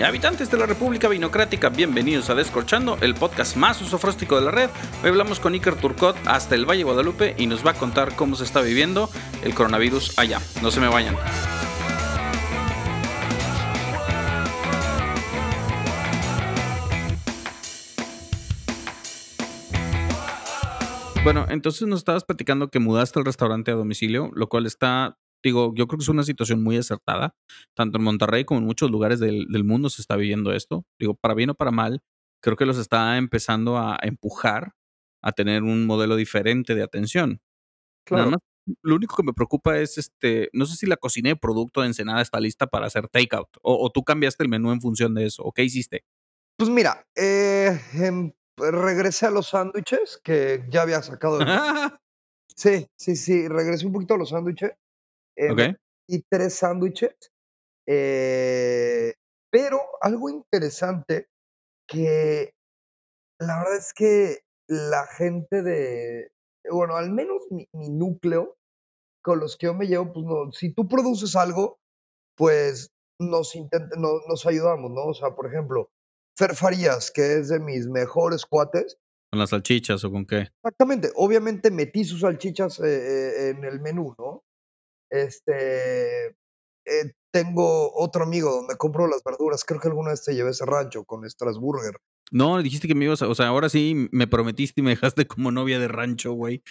Habitantes 0.00 0.50
de 0.50 0.56
la 0.56 0.64
República 0.64 1.06
Vinocrática, 1.08 1.68
bienvenidos 1.68 2.30
a 2.30 2.34
Descorchando, 2.34 2.96
el 3.02 3.14
podcast 3.14 3.56
más 3.56 3.80
usofróstico 3.82 4.36
de 4.36 4.42
la 4.42 4.50
red. 4.50 4.70
Hoy 5.02 5.10
hablamos 5.10 5.38
con 5.38 5.52
Iker 5.52 5.74
Turcot 5.74 6.16
hasta 6.24 6.54
el 6.54 6.64
Valle 6.64 6.82
Guadalupe 6.82 7.34
y 7.36 7.46
nos 7.46 7.64
va 7.64 7.72
a 7.72 7.74
contar 7.74 8.16
cómo 8.16 8.34
se 8.34 8.44
está 8.44 8.62
viviendo 8.62 9.10
el 9.44 9.54
coronavirus 9.54 10.18
allá. 10.18 10.40
No 10.62 10.70
se 10.70 10.80
me 10.80 10.88
vayan. 10.88 11.14
Bueno, 21.22 21.46
entonces 21.50 21.86
nos 21.86 22.00
estabas 22.00 22.24
platicando 22.24 22.68
que 22.68 22.80
mudaste 22.80 23.20
el 23.20 23.24
restaurante 23.24 23.70
a 23.70 23.74
domicilio, 23.74 24.30
lo 24.34 24.48
cual 24.48 24.66
está 24.66 25.18
Digo, 25.42 25.72
yo 25.74 25.86
creo 25.86 25.98
que 25.98 26.02
es 26.04 26.08
una 26.08 26.22
situación 26.22 26.62
muy 26.62 26.76
acertada. 26.76 27.34
Tanto 27.74 27.98
en 27.98 28.04
Monterrey 28.04 28.44
como 28.44 28.60
en 28.60 28.66
muchos 28.66 28.90
lugares 28.90 29.20
del, 29.20 29.46
del 29.48 29.64
mundo 29.64 29.90
se 29.90 30.00
está 30.02 30.16
viviendo 30.16 30.52
esto. 30.52 30.84
Digo, 30.98 31.14
para 31.14 31.34
bien 31.34 31.50
o 31.50 31.54
para 31.54 31.70
mal, 31.70 32.02
creo 32.42 32.56
que 32.56 32.66
los 32.66 32.78
está 32.78 33.16
empezando 33.18 33.78
a 33.78 33.98
empujar 34.02 34.74
a 35.22 35.32
tener 35.32 35.62
un 35.62 35.86
modelo 35.86 36.16
diferente 36.16 36.74
de 36.74 36.82
atención. 36.82 37.40
Nada 38.10 38.24
Claro. 38.24 38.30
más, 38.32 38.40
lo 38.82 38.96
único 38.96 39.16
que 39.16 39.22
me 39.22 39.32
preocupa 39.32 39.78
es, 39.78 39.98
este, 39.98 40.48
no 40.52 40.66
sé 40.66 40.76
si 40.76 40.86
la 40.86 40.96
cocina 40.96 41.28
de 41.30 41.36
producto 41.36 41.80
de 41.80 41.88
Ensenada 41.88 42.20
está 42.22 42.40
lista 42.40 42.66
para 42.66 42.86
hacer 42.86 43.08
takeout, 43.08 43.48
o, 43.62 43.84
o 43.84 43.90
tú 43.90 44.02
cambiaste 44.04 44.42
el 44.42 44.48
menú 44.48 44.72
en 44.72 44.80
función 44.80 45.14
de 45.14 45.26
eso, 45.26 45.42
o 45.44 45.52
qué 45.52 45.62
hiciste. 45.64 46.04
Pues 46.56 46.70
mira, 46.70 47.06
eh, 47.16 47.80
em, 47.94 48.32
regresé 48.56 49.26
a 49.26 49.30
los 49.30 49.48
sándwiches 49.48 50.20
que 50.22 50.64
ya 50.68 50.82
había 50.82 51.02
sacado 51.02 51.38
me 51.38 51.46
sí, 52.56 52.86
sí, 52.96 53.16
sí, 53.16 53.48
regresé 53.48 53.86
un 53.86 53.92
poquito 53.92 54.14
a 54.14 54.18
los 54.18 54.30
sándwiches, 54.30 54.72
eh, 55.36 55.52
me 55.52 55.52
ok, 55.52 55.76
pedí 56.06 56.24
3 56.28 56.54
sándwiches, 56.54 57.16
eh, 57.86 59.14
pero 59.50 59.80
algo 60.00 60.30
interesante 60.30 61.28
que 61.88 62.54
la 63.40 63.58
verdad 63.58 63.76
es 63.76 63.92
que 63.92 64.40
la 64.68 65.06
gente 65.06 65.62
de 65.62 66.32
bueno, 66.70 66.96
al 66.96 67.10
menos 67.10 67.42
mi 67.50 67.68
mi 67.72 67.90
núcleo 67.90 68.56
con 69.22 69.40
los 69.40 69.56
que 69.56 69.66
yo 69.66 69.74
me 69.74 69.86
llevo, 69.86 70.12
pues 70.12 70.26
no, 70.26 70.52
si 70.52 70.72
tú 70.74 70.88
produces 70.88 71.36
algo, 71.36 71.78
pues 72.36 72.90
nos 73.20 73.54
intent 73.54 73.94
no 73.96 74.20
nos 74.28 74.46
ayudamos, 74.46 74.90
¿no? 74.90 75.06
O 75.06 75.14
sea, 75.14 75.34
por 75.34 75.46
ejemplo, 75.46 75.90
Fer 76.36 76.54
Farías, 76.54 77.10
que 77.10 77.38
es 77.38 77.48
de 77.48 77.60
mis 77.60 77.88
mejores 77.88 78.46
cuates 78.46 78.98
con 79.32 79.38
las 79.38 79.48
salchichas 79.48 80.04
o 80.04 80.10
con 80.10 80.26
qué. 80.26 80.48
exactamente, 80.62 81.10
obviamente 81.14 81.70
metí 81.70 82.04
sus 82.04 82.20
salchichas, 82.20 82.78
eh 82.80 82.84
eh, 82.84 83.48
en 83.50 83.64
el 83.64 83.80
menú, 83.80 84.14
¿no? 84.18 84.44
Este, 85.12 86.28
eh, 86.28 87.12
tengo 87.30 87.92
otro 87.94 88.24
amigo 88.24 88.50
donde 88.50 88.76
compro 88.76 89.06
las 89.06 89.22
verduras, 89.22 89.62
creo 89.64 89.78
que 89.78 89.88
alguna 89.88 90.10
vez 90.10 90.24
te 90.24 90.34
llevé 90.34 90.48
a 90.48 90.52
ese 90.52 90.64
rancho 90.64 91.04
con 91.04 91.28
Strasburger. 91.28 91.98
No, 92.30 92.62
dijiste 92.62 92.88
que 92.88 92.94
me 92.94 93.04
ibas 93.04 93.20
a, 93.20 93.28
o 93.28 93.34
sea, 93.34 93.48
ahora 93.48 93.68
sí 93.68 94.08
me 94.10 94.26
prometiste 94.26 94.80
y 94.80 94.84
me 94.84 94.90
dejaste 94.90 95.26
como 95.26 95.52
novia 95.52 95.78
de 95.78 95.88
rancho, 95.88 96.32
güey. 96.32 96.62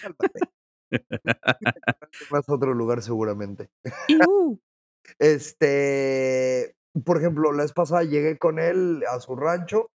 Vas 2.31 2.49
a 2.49 2.53
otro 2.53 2.73
lugar 2.73 3.01
seguramente. 3.01 3.69
Este, 5.19 6.75
por 7.03 7.17
ejemplo, 7.17 7.51
la 7.51 7.63
vez 7.63 7.73
pasada 7.73 8.03
llegué 8.03 8.37
con 8.37 8.59
él 8.59 9.03
a 9.11 9.19
su 9.19 9.35
rancho 9.35 9.91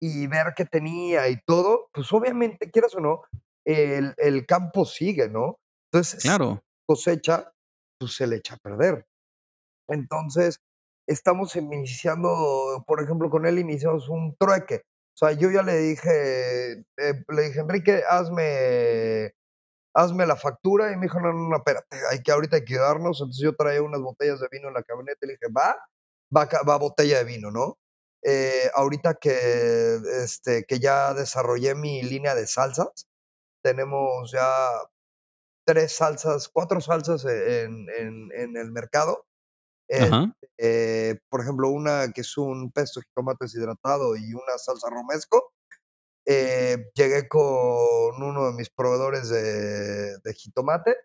y 0.00 0.26
ver 0.26 0.52
qué 0.56 0.64
tenía 0.64 1.28
y 1.28 1.40
todo, 1.44 1.88
pues, 1.92 2.12
obviamente, 2.12 2.70
quieras 2.70 2.94
o 2.94 3.00
no, 3.00 3.22
el 3.64 4.14
el 4.18 4.46
campo 4.46 4.84
sigue, 4.84 5.28
¿no? 5.28 5.58
Entonces, 5.90 6.22
Claro, 6.22 6.62
cosecha, 6.86 7.53
pues, 8.04 8.16
se 8.16 8.26
le 8.26 8.36
echa 8.36 8.54
a 8.56 8.58
perder. 8.58 9.06
Entonces, 9.88 10.60
estamos 11.08 11.56
iniciando, 11.56 12.84
por 12.86 13.02
ejemplo, 13.02 13.30
con 13.30 13.46
él 13.46 13.58
iniciamos 13.60 14.08
un 14.08 14.36
trueque. 14.38 14.82
O 15.16 15.18
sea, 15.26 15.32
yo 15.32 15.50
ya 15.50 15.62
le 15.62 15.78
dije, 15.78 16.72
eh, 16.98 17.14
le 17.28 17.42
dije: 17.44 17.60
"Enrique, 17.60 18.02
hazme 18.08 19.32
hazme 19.94 20.26
la 20.26 20.36
factura", 20.36 20.92
y 20.92 20.96
me 20.96 21.02
dijo: 21.04 21.20
"No, 21.20 21.32
no, 21.32 21.48
no, 21.50 21.56
espérate, 21.58 21.98
hay 22.10 22.22
que 22.22 22.32
ahorita 22.32 22.56
hay 22.58 22.64
que 22.66 22.76
darnos". 22.78 23.20
Entonces, 23.20 23.42
yo 23.44 23.54
traía 23.56 23.82
unas 23.82 24.00
botellas 24.02 24.40
de 24.40 24.48
vino 24.52 24.68
en 24.68 24.74
la 24.74 24.82
camioneta 24.84 25.18
y 25.22 25.28
le 25.28 25.32
dije: 25.34 25.48
"Va, 25.56 25.76
va 26.36 26.48
va 26.68 26.78
botella 26.78 27.18
de 27.18 27.24
vino", 27.24 27.50
¿no? 27.52 27.78
Eh, 28.24 28.70
ahorita 28.74 29.14
que, 29.16 29.98
este, 30.24 30.64
que 30.66 30.80
ya 30.80 31.14
desarrollé 31.14 31.74
mi 31.76 32.02
línea 32.02 32.34
de 32.36 32.46
salsas, 32.46 33.06
tenemos 33.62 34.32
ya 34.32 34.46
3 35.64 35.92
salsas, 35.92 36.48
4 36.48 36.80
salsas 36.80 37.24
e 37.24 37.62
en 37.64 37.86
en 37.98 38.30
en 38.34 38.56
el 38.56 38.72
mercado. 38.72 39.26
ajá, 39.96 40.34
Este, 40.58 41.20
por 41.30 41.42
ejemplo, 41.42 41.70
una 41.70 42.12
que 42.12 42.22
es 42.22 42.36
un 42.38 42.72
pesto 42.72 43.00
de 43.00 43.06
jitomate 43.08 43.46
deshidratado 43.46 44.16
y 44.16 44.34
una 44.34 44.58
salsa 44.58 44.90
romesco. 44.90 45.52
Eh, 46.26 46.86
llegué 46.94 47.28
con 47.28 48.22
uno 48.22 48.46
de 48.48 48.54
mis 48.54 48.70
proveedores 48.70 49.28
de 49.30 50.18
de 50.24 50.34
jitomate 50.34 50.96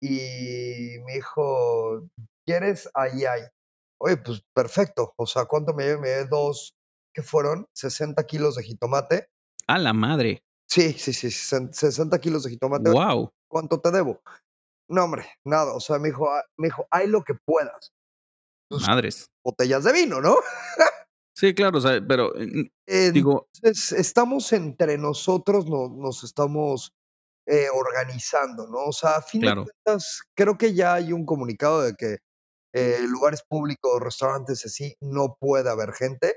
y 0.00 0.98
me 1.06 1.14
dijo: 1.14 2.08
"¿Quieres? 2.46 2.90
Ahí 2.94 3.24
hay". 3.24 3.42
Oye, 4.00 4.16
pues 4.18 4.42
perfecto. 4.54 5.14
O 5.16 5.26
sea, 5.26 5.46
¿cuánto 5.46 5.74
me 5.74 5.84
llevé? 5.84 5.98
Me 6.00 6.08
llevé 6.08 6.26
2, 6.30 6.74
¿qué 7.14 7.22
fueron? 7.22 7.66
60 7.74 8.24
kilos 8.26 8.56
de 8.56 8.64
jitomate. 8.64 9.28
a 9.66 9.78
la 9.78 9.92
madre, 9.92 10.44
Sí, 10.72 10.94
sí, 10.94 11.12
sí, 11.12 11.30
sesen 11.30 11.74
60 11.74 12.18
kilos 12.18 12.44
de 12.44 12.50
jitomate. 12.50 12.90
Wow, 12.90 13.30
¿cuánto 13.46 13.78
te 13.78 13.90
debo? 13.90 14.22
No, 14.88 15.04
hombre, 15.04 15.26
nada. 15.44 15.74
O 15.74 15.80
sea, 15.80 15.98
me 15.98 16.08
dijo, 16.08 16.30
ah, 16.30 16.42
me 16.56 16.68
dijo: 16.68 16.86
"Hay 16.90 17.08
lo 17.08 17.22
que 17.24 17.34
puedas". 17.34 17.92
Madres. 18.70 19.26
botellas 19.44 19.84
de 19.84 19.92
vino, 19.92 20.20
¿no? 20.22 20.36
Sí, 21.34 21.54
claro, 21.54 21.78
o 21.78 21.80
sea, 21.80 22.00
pero, 22.06 22.32
mm, 22.36 23.12
digo 23.12 23.48
Entonces, 23.54 23.92
estamos 23.92 24.52
entre 24.52 24.96
nosotros, 24.98 25.66
no 25.66 25.88
nos 25.88 26.24
estamos, 26.24 26.92
eh, 27.46 27.66
organizando, 27.74 28.68
¿no? 28.68 28.86
O 28.86 28.92
sea, 28.92 29.16
a 29.16 29.22
fin 29.22 29.40
de 29.42 29.46
claro, 29.48 29.64
cuentas, 29.64 30.22
creo 30.36 30.58
que 30.58 30.74
ya 30.74 30.94
hay 30.94 31.12
un 31.12 31.26
comunicado 31.26 31.82
de 31.82 31.94
que, 31.94 32.18
eh, 32.74 32.98
lugares 33.08 33.42
públicos, 33.48 34.00
restaurantes 34.00 34.64
así, 34.66 34.96
no 35.00 35.36
puede 35.40 35.70
haber 35.70 35.92
gente, 35.94 36.34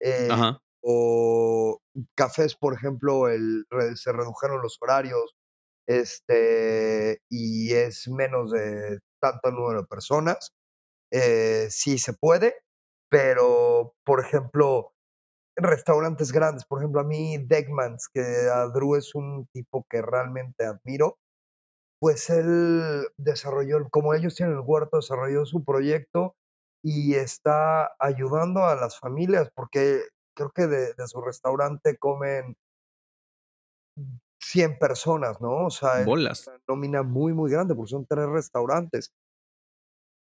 eh, 0.00 0.28
ajá, 0.30 0.60
o 0.82 1.80
cafés, 2.16 2.54
por 2.56 2.74
ejemplo, 2.74 3.28
el 3.28 3.64
se 3.96 4.12
redujeron 4.12 4.62
los 4.62 4.78
horarios, 4.80 5.36
este, 5.88 7.20
y 7.30 7.72
es 7.74 8.08
menos 8.08 8.52
de 8.52 9.00
tanto 9.20 9.50
número 9.50 9.82
de 9.82 9.86
personas, 9.88 10.52
eh, 11.12 11.68
sí 11.70 11.98
se 11.98 12.14
puede, 12.14 12.54
pero, 13.10 13.94
por 14.04 14.20
ejemplo, 14.20 14.92
Restaurantes 15.56 16.32
grandes, 16.32 16.64
por 16.66 16.80
ejemplo, 16.80 17.00
a 17.00 17.04
mí 17.04 17.38
Deckmans, 17.38 18.08
que 18.12 18.22
a 18.22 18.66
Drew 18.68 18.96
es 18.96 19.14
un 19.14 19.46
tipo 19.52 19.84
que 19.90 20.02
realmente 20.02 20.64
admiro, 20.64 21.18
pues 22.00 22.30
él 22.30 23.08
desarrolló, 23.16 23.88
como 23.90 24.14
ellos 24.14 24.34
tienen 24.36 24.54
el 24.56 24.62
huerto, 24.64 24.98
desarrolló 24.98 25.46
su 25.46 25.64
proyecto 25.64 26.36
y 26.82 27.14
está 27.14 27.90
ayudando 27.98 28.64
a 28.64 28.76
las 28.76 28.98
familias, 28.98 29.50
porque 29.54 30.02
creo 30.38 30.52
que 30.52 30.66
de 30.68 30.94
de 30.94 31.08
su 31.08 31.20
restaurante 31.20 31.98
comen 31.98 32.56
100 34.40 34.78
personas, 34.78 35.40
¿no? 35.40 35.66
O 35.66 35.70
sea, 35.70 36.00
es 36.00 36.06
bolas, 36.06 36.46
una 36.46 36.60
nómina 36.68 37.02
muy, 37.02 37.32
muy 37.32 37.50
grande, 37.50 37.74
porque 37.74 37.90
son 37.90 38.06
3 38.06 38.28
restaurantes. 38.28 39.12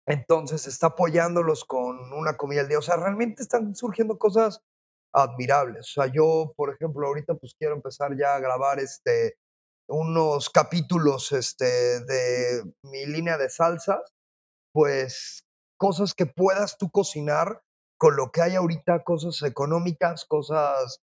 Entonces, 0.08 0.66
está 0.68 0.88
apoyándolos 0.88 1.66
con 1.66 2.14
una 2.14 2.38
comida 2.38 2.62
al 2.62 2.70
día. 2.70 2.80
O 2.80 2.82
sea, 2.82 2.96
realmente 2.96 3.44
están 3.44 3.76
surgiendo 3.76 4.18
cosas 4.18 4.62
admirables. 5.14 5.90
O 5.90 6.02
sea, 6.02 6.12
yo, 6.12 6.54
por 6.56 6.74
ejemplo, 6.74 7.06
ahorita, 7.06 7.36
pues, 7.36 7.54
quiero 7.60 7.76
empezar 7.76 8.16
ya 8.18 8.36
a 8.36 8.40
grabar, 8.40 8.80
este, 8.80 9.36
unos 9.90 10.50
capítulos, 10.50 11.34
este, 11.34 12.00
de 12.06 12.64
mi 12.84 13.06
línea 13.06 13.38
de 13.38 13.50
salsas, 13.50 14.00
pues, 14.74 15.46
cosas 15.78 16.14
que 16.14 16.26
puedas 16.26 16.78
tú 16.78 16.90
cocinar 16.90 17.62
con 17.98 18.16
lo 18.18 18.32
que 18.32 18.42
hay 18.42 18.56
ahorita, 18.56 19.04
cosas 19.04 19.42
económicas, 19.44 20.26
cosas 20.26 21.00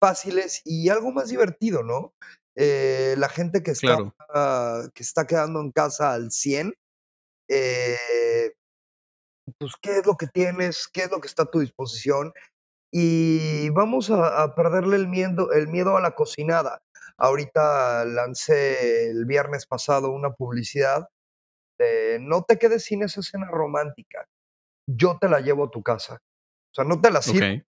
fáciles 0.00 0.62
y 0.64 0.88
algo 0.90 1.12
más 1.12 1.28
divertido, 1.30 1.82
¿no? 1.84 2.14
Eh, 2.56 3.14
la 3.18 3.28
gente 3.28 3.62
que 3.62 3.70
está 3.72 3.96
claro, 4.28 4.90
que 4.94 5.02
está 5.02 5.26
quedando 5.26 5.60
en 5.60 5.72
casa 5.72 6.12
al 6.14 6.30
100, 6.32 6.74
eh 7.48 7.96
pues, 9.58 9.72
¿qué 9.80 9.98
es 9.98 10.06
lo 10.06 10.16
que 10.16 10.26
tienes? 10.28 10.88
¿Qué 10.92 11.02
es 11.02 11.10
lo 11.10 11.20
que 11.20 11.26
está 11.28 11.42
a 11.44 11.50
tu 11.50 11.60
disposición? 11.60 12.32
Y 12.92 13.70
vamos 13.70 14.10
a 14.10 14.42
a 14.42 14.54
perderle 14.54 14.96
el 14.96 15.08
miedo 15.08 15.52
el 15.52 15.68
miedo 15.68 15.96
a 15.96 16.02
la 16.02 16.12
cocinada. 16.12 16.80
Ahorita 17.18 18.04
lancé 18.06 19.10
el 19.10 19.26
viernes 19.26 19.66
pasado 19.66 20.10
una 20.12 20.32
publicidad 20.34 21.08
de: 21.78 22.18
"No 22.20 22.44
te 22.44 22.58
quedes 22.58 22.84
sin 22.84 23.02
esa 23.04 23.22
cena 23.22 23.48
romántica, 23.50 24.26
yo 24.88 25.18
te 25.20 25.28
la 25.30 25.40
llevo 25.40 25.66
a 25.66 25.70
tu 25.70 25.82
casa". 25.82 26.20
O 26.70 26.74
sea, 26.74 26.84
no 26.84 27.00
te 27.00 27.10
la 27.10 27.22
sirvo, 27.22 27.62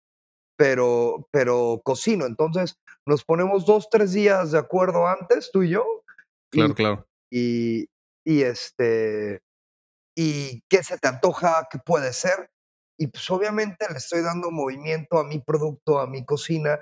pero 0.56 1.28
pero 1.30 1.80
cocino. 1.84 2.26
Entonces, 2.26 2.78
nos 3.06 3.24
ponemos 3.24 3.66
2 3.66 3.88
3 3.90 4.12
días 4.12 4.52
de 4.52 4.58
acuerdo 4.58 5.06
antes, 5.06 5.50
tú 5.52 5.62
y 5.62 5.70
yo, 5.70 5.84
y 6.52 6.58
claro, 6.58 6.74
claro, 6.74 7.08
y 7.30 7.88
y, 8.26 8.42
este, 8.42 9.40
y, 10.16 10.60
¿qué 10.68 10.82
se 10.82 10.98
te 10.98 11.06
antoja? 11.06 11.68
¿Qué 11.70 11.78
puede 11.78 12.12
ser? 12.12 12.50
y, 12.98 13.08
pues, 13.08 13.30
obviamente 13.30 13.86
le 13.90 13.98
estoy 13.98 14.22
dando 14.22 14.50
movimiento 14.50 15.18
a 15.18 15.24
mi 15.24 15.38
producto, 15.38 16.00
a 16.00 16.06
mi 16.06 16.24
cocina, 16.24 16.78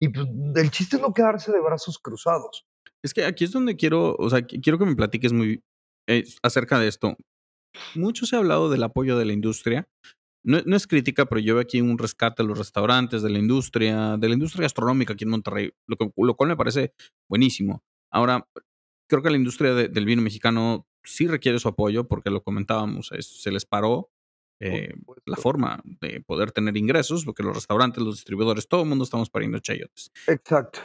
y 0.00 0.08
pues, 0.08 0.28
el 0.54 0.70
chiste 0.70 0.96
es 0.96 1.02
no 1.02 1.12
quedarse 1.12 1.50
de 1.50 1.60
brazos 1.60 1.98
cruzados. 1.98 2.64
Es 3.02 3.12
que 3.12 3.24
aquí 3.24 3.44
es 3.44 3.50
donde 3.50 3.76
quiero, 3.76 4.14
o 4.16 4.30
sea, 4.30 4.42
qui 4.42 4.60
quiero 4.60 4.78
que 4.78 4.84
me 4.84 4.94
platiques 4.94 5.32
muy 5.32 5.62
eh, 6.06 6.24
acerca 6.42 6.78
de 6.78 6.86
esto. 6.88 7.16
Mucho 7.94 8.26
se 8.26 8.36
ha 8.36 8.38
hablado 8.38 8.70
del 8.70 8.84
apoyo 8.84 9.18
de 9.18 9.24
la 9.24 9.32
industria. 9.32 9.88
No 10.46 10.62
no 10.64 10.76
es 10.76 10.86
crítica, 10.86 11.26
pero 11.26 11.40
yo 11.40 11.54
veo 11.54 11.62
aquí 11.62 11.80
un 11.80 11.98
rescate 11.98 12.42
a 12.42 12.46
los 12.46 12.56
restaurantes, 12.56 13.20
de 13.20 13.30
la 13.30 13.38
industria, 13.40 14.16
de 14.16 14.28
la 14.28 14.34
industria 14.34 14.62
gastronómica 14.62 15.12
aquí 15.12 15.24
en 15.24 15.30
Monterrey, 15.30 15.72
lo 15.88 15.96
que 15.96 16.08
lo 16.16 16.36
cual 16.36 16.50
me 16.50 16.56
parece 16.56 16.92
buenísimo. 17.28 17.82
Ahora, 18.12 18.48
creo 19.08 19.22
que 19.22 19.30
la 19.30 19.36
industria 19.36 19.74
de 19.74 19.88
del 19.88 20.06
vino 20.06 20.22
mexicano 20.22 20.86
sí 21.02 21.26
requiere 21.26 21.58
su 21.58 21.68
apoyo, 21.68 22.06
porque 22.06 22.30
lo 22.30 22.42
comentábamos, 22.44 23.10
es 23.10 23.26
se 23.42 23.50
les 23.50 23.66
paró, 23.66 24.10
eh, 24.60 24.94
la 25.26 25.36
forma 25.36 25.82
de 26.00 26.20
poder 26.20 26.52
tener 26.52 26.76
ingresos, 26.76 27.24
porque 27.24 27.42
los 27.42 27.54
restaurantes, 27.54 28.02
los 28.02 28.14
distribuidores, 28.14 28.68
todo 28.68 28.84
mundo 28.84 29.04
estamos 29.04 29.30
pariendo 29.30 29.58
chayotes. 29.58 30.12
Exacto. 30.28 30.78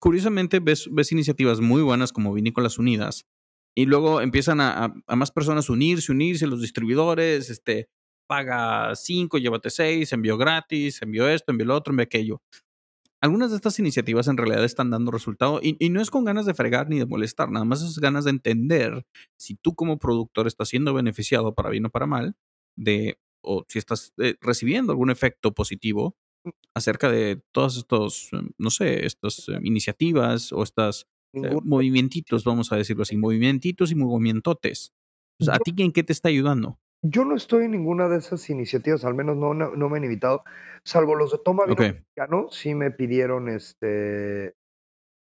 Curiosamente, 0.00 0.60
ves 0.60 0.88
ves 0.90 1.12
iniciativas 1.12 1.60
muy 1.60 1.82
buenas 1.82 2.10
como 2.10 2.32
Vinícolas 2.32 2.78
Unidas, 2.78 3.26
y 3.76 3.84
luego 3.84 4.22
empiezan 4.22 4.60
a 4.62 4.86
a 4.86 4.94
a 5.06 5.16
más 5.16 5.30
personas 5.30 5.68
unirse, 5.68 6.10
unirse, 6.10 6.46
los 6.46 6.62
distribuidores, 6.62 7.50
este, 7.50 7.88
paga 8.26 8.94
5, 8.96 9.38
llévate 9.38 9.70
6, 9.70 10.12
envío 10.12 10.36
gratis, 10.38 11.02
envío 11.02 11.28
esto, 11.28 11.52
envío 11.52 11.66
lo 11.66 11.76
otro, 11.76 11.92
envío 11.92 12.04
aquello. 12.04 12.42
Algunas 13.22 13.50
de 13.50 13.56
estas 13.56 13.78
iniciativas 13.78 14.28
en 14.28 14.36
realidad 14.36 14.64
están 14.64 14.90
dando 14.90 15.10
resultado, 15.10 15.60
y 15.62 15.76
y 15.80 15.90
no 15.90 16.00
es 16.02 16.10
con 16.10 16.24
ganas 16.24 16.46
de 16.46 16.54
fregar 16.54 16.88
ni 16.90 16.98
de 16.98 17.06
molestar, 17.06 17.50
nada 17.50 17.64
más 17.64 17.82
es 17.82 17.98
ganas 17.98 18.24
de 18.24 18.30
entender 18.32 19.06
si 19.38 19.56
tú 19.56 19.74
como 19.74 19.98
productor 19.98 20.46
estás 20.46 20.68
siendo 20.68 20.94
beneficiado 20.94 21.54
para 21.54 21.70
bien 21.70 21.86
o 21.86 21.90
para 21.90 22.06
mal, 22.06 22.36
de 22.76 23.18
o 23.42 23.64
si 23.68 23.78
estás, 23.78 24.12
eh, 24.18 24.36
recibiendo 24.40 24.92
algún 24.92 25.10
efecto 25.10 25.52
positivo 25.54 26.16
acerca 26.74 27.10
de 27.10 27.42
todos 27.52 27.76
estos, 27.78 28.28
mm, 28.32 28.48
no 28.58 28.70
sé, 28.70 29.06
estas 29.06 29.46
iniciativas 29.62 30.52
o 30.52 30.62
estas, 30.62 31.06
eh, 31.34 31.56
movimientitos, 31.64 32.44
vamos 32.44 32.72
a 32.72 32.76
decirlo 32.76 33.02
así, 33.04 33.16
movimientitos 33.16 33.90
y. 33.92 33.96
O 35.40 35.44
sea, 35.44 35.56
¿a 35.56 35.60
ti 35.60 35.74
en 35.78 35.92
qué 35.92 36.02
te 36.04 36.12
está 36.12 36.28
ayudando? 36.30 36.78
Yo 37.04 37.24
no 37.24 37.36
estoy 37.36 37.66
en 37.66 37.72
ninguna 37.72 38.08
de 38.08 38.16
esas 38.16 38.48
iniciativas, 38.48 39.04
al 39.04 39.14
menos 39.14 39.36
no 39.36 39.52
no 39.52 39.76
no 39.76 39.88
me 39.90 39.98
han 39.98 40.04
invitado, 40.04 40.42
salvo 40.84 41.14
los 41.14 41.32
de 41.32 41.38
Toma 41.44 41.64
Vino 41.64 41.74
Okey. 41.74 41.92
Mexicano, 41.92 42.48
sí 42.50 42.74
me 42.74 42.90
pidieron, 42.90 43.50
este, 43.50 44.54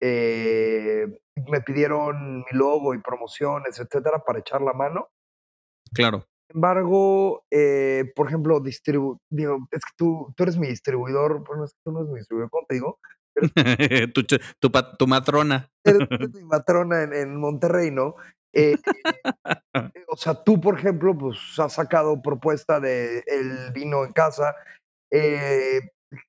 eh, 0.01 1.07
me 1.49 1.61
pidieron 1.61 2.39
mi 2.39 2.57
logo 2.57 2.93
y 2.93 2.99
promociones, 2.99 3.79
etcétera, 3.79 4.23
para 4.25 4.39
echar 4.39 4.61
la 4.61 4.73
mano. 4.73 5.07
Claro. 5.93 6.25
Embargo, 6.49 7.45
eh, 7.49 8.11
por 8.15 8.27
ejemplo, 8.27 8.59
distribu 8.59 9.17
digo, 9.29 9.59
es 9.71 9.79
que 9.85 9.91
tú 9.95 10.33
tú 10.35 10.43
eres 10.43 10.57
mi 10.57 10.67
distribuidor, 10.67 11.45
bueno, 11.47 11.63
es 11.63 11.71
que 11.73 11.79
tú 11.85 11.91
no 11.93 12.01
eres 12.01 12.11
mi 12.11 12.19
distribuidor. 12.19 12.49
Eres 13.33 13.51
Tu 14.13 14.23
tu 14.23 14.69
tu 14.99 15.07
matrona. 15.07 15.69
eres 15.85 16.01
mi 16.35 16.43
matrona 16.43 17.03
en 17.03 17.13
en 17.13 17.37
Monterrey, 17.37 17.91
¿no? 17.91 18.15
Eh, 18.53 18.75
o 20.07 20.17
sea, 20.17 20.43
tú, 20.43 20.59
por 20.59 20.77
ejemplo, 20.77 21.17
pues, 21.17 21.37
has 21.57 21.73
sacado 21.73 22.21
propuesta 22.21 22.79
de 22.79 23.23
el 23.27 23.71
vino 23.73 24.03
en 24.03 24.11
casa, 24.13 24.55
eh, 25.11 25.81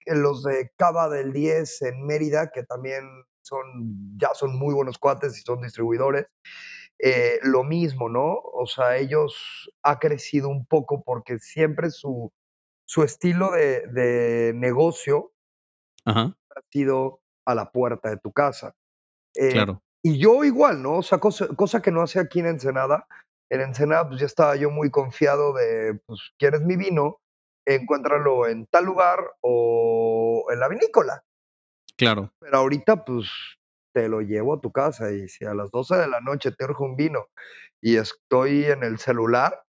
los 0.07 0.45
de 0.45 0.71
Cava 0.77 1.09
del 1.09 1.33
10 1.33 1.83
en 1.83 2.07
Mérida, 2.07 2.51
que 2.53 2.63
también 2.65 3.05
son 3.43 3.65
ya 4.19 4.35
son 4.35 4.57
muy 4.59 4.75
buenos 4.75 4.99
cuates 4.99 5.37
y 5.39 5.43
son 5.43 5.63
distribuidores, 5.63 6.27
eh, 7.01 7.39
lo 7.43 7.65
mismo, 7.65 8.09
¿no? 8.09 8.37
O 8.55 8.67
sea, 8.67 8.97
ellos 8.99 9.71
ha 9.83 9.99
crecido 9.99 10.49
un 10.49 10.67
poco 10.67 11.03
porque 11.05 11.39
siempre 11.39 11.91
su 11.91 12.33
su 12.87 13.03
estilo 13.05 13.53
de 13.53 13.87
de 13.89 14.53
negocio 14.55 15.33
Ajá. 16.05 16.37
ha 16.57 16.61
sido 16.73 17.21
a 17.47 17.55
la 17.55 17.71
puerta 17.73 18.11
de 18.11 18.19
tu 18.19 18.33
casa. 18.33 18.75
Eh, 19.37 19.51
Claro. 19.53 19.83
Y 20.03 20.19
yo 20.19 20.45
igual, 20.45 20.83
¿no? 20.83 20.99
O 20.99 21.03
sea, 21.03 21.19
cosa 21.19 21.49
cosa 21.49 21.81
que 21.81 21.91
no 21.91 22.03
hacía 22.03 22.23
aquí 22.23 22.41
en 22.41 22.47
Ensenada. 22.47 23.07
En 23.51 23.61
Ensenada, 23.61 24.09
pues, 24.09 24.21
ya 24.21 24.27
estaba 24.27 24.57
yo 24.57 24.71
muy 24.71 24.91
confiado 24.91 25.53
de, 25.53 26.01
pues, 26.07 26.21
¿quieres 26.39 26.63
mi 26.63 26.77
vino? 26.77 27.21
Encuéntralo 27.67 28.47
en 28.49 28.67
tal 28.67 28.87
lugar 28.87 29.19
o 29.41 30.47
en 30.51 30.59
la 30.59 30.69
vinícola. 30.69 31.23
Claro. 31.97 32.33
Pero 32.41 32.59
ahorita, 32.59 33.05
pues, 33.05 33.29
te 33.95 34.09
lo 34.09 34.23
llevo 34.23 34.55
a 34.55 34.61
tu 34.61 34.73
casa, 34.73 35.13
y 35.13 35.29
si 35.29 35.45
a 35.45 35.55
las 35.55 35.71
12 35.71 35.97
de 35.97 36.09
la 36.09 36.21
noche 36.21 36.51
te 36.51 36.65
urge 36.65 36.83
un 36.83 36.97
vino 36.97 37.29
y 37.83 37.97
estoy 37.97 38.65
en 38.65 38.83
el 38.85 38.99
celular, 38.99 39.63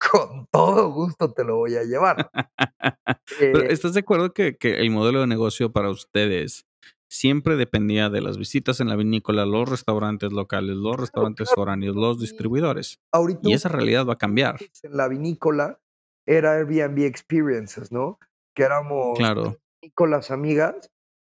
con 0.12 0.46
todo 0.52 0.90
gusto 0.90 1.32
te 1.32 1.44
lo 1.44 1.56
voy 1.56 1.76
a 1.76 1.84
llevar. 1.84 2.30
Eh 3.40 3.52
¿estás 3.70 3.94
de 3.94 4.00
acuerdo 4.00 4.32
que 4.32 4.56
que 4.56 4.78
el 4.78 4.90
modelo 4.90 5.20
de 5.20 5.26
negocio 5.26 5.72
para 5.72 5.90
ustedes 5.90 6.64
siempre 7.08 7.56
dependía 7.56 8.10
de 8.10 8.20
las 8.20 8.38
visitas 8.38 8.80
en 8.80 8.88
la 8.88 8.96
vinícola, 8.96 9.46
los 9.46 9.68
restaurantes 9.68 10.32
locales, 10.32 10.76
los 10.76 10.96
restaurantes 10.98 11.48
claro. 11.48 11.62
foráneos, 11.62 11.96
los 11.96 12.20
distribuidores? 12.20 13.00
Ahorita 13.12 13.40
Y 13.44 13.52
esa 13.52 13.68
realidad 13.68 14.06
va 14.06 14.14
a 14.14 14.18
cambiar. 14.18 14.56
en 14.82 14.96
la 14.96 15.08
vinícola 15.08 15.78
era 16.26 16.52
Airbnb 16.54 17.04
Experiences, 17.04 17.92
¿no? 17.92 18.18
Que 18.54 18.64
éramos 18.64 19.16
Claro. 19.18 19.56
vinícolas 19.80 20.30
amigas, 20.30 20.90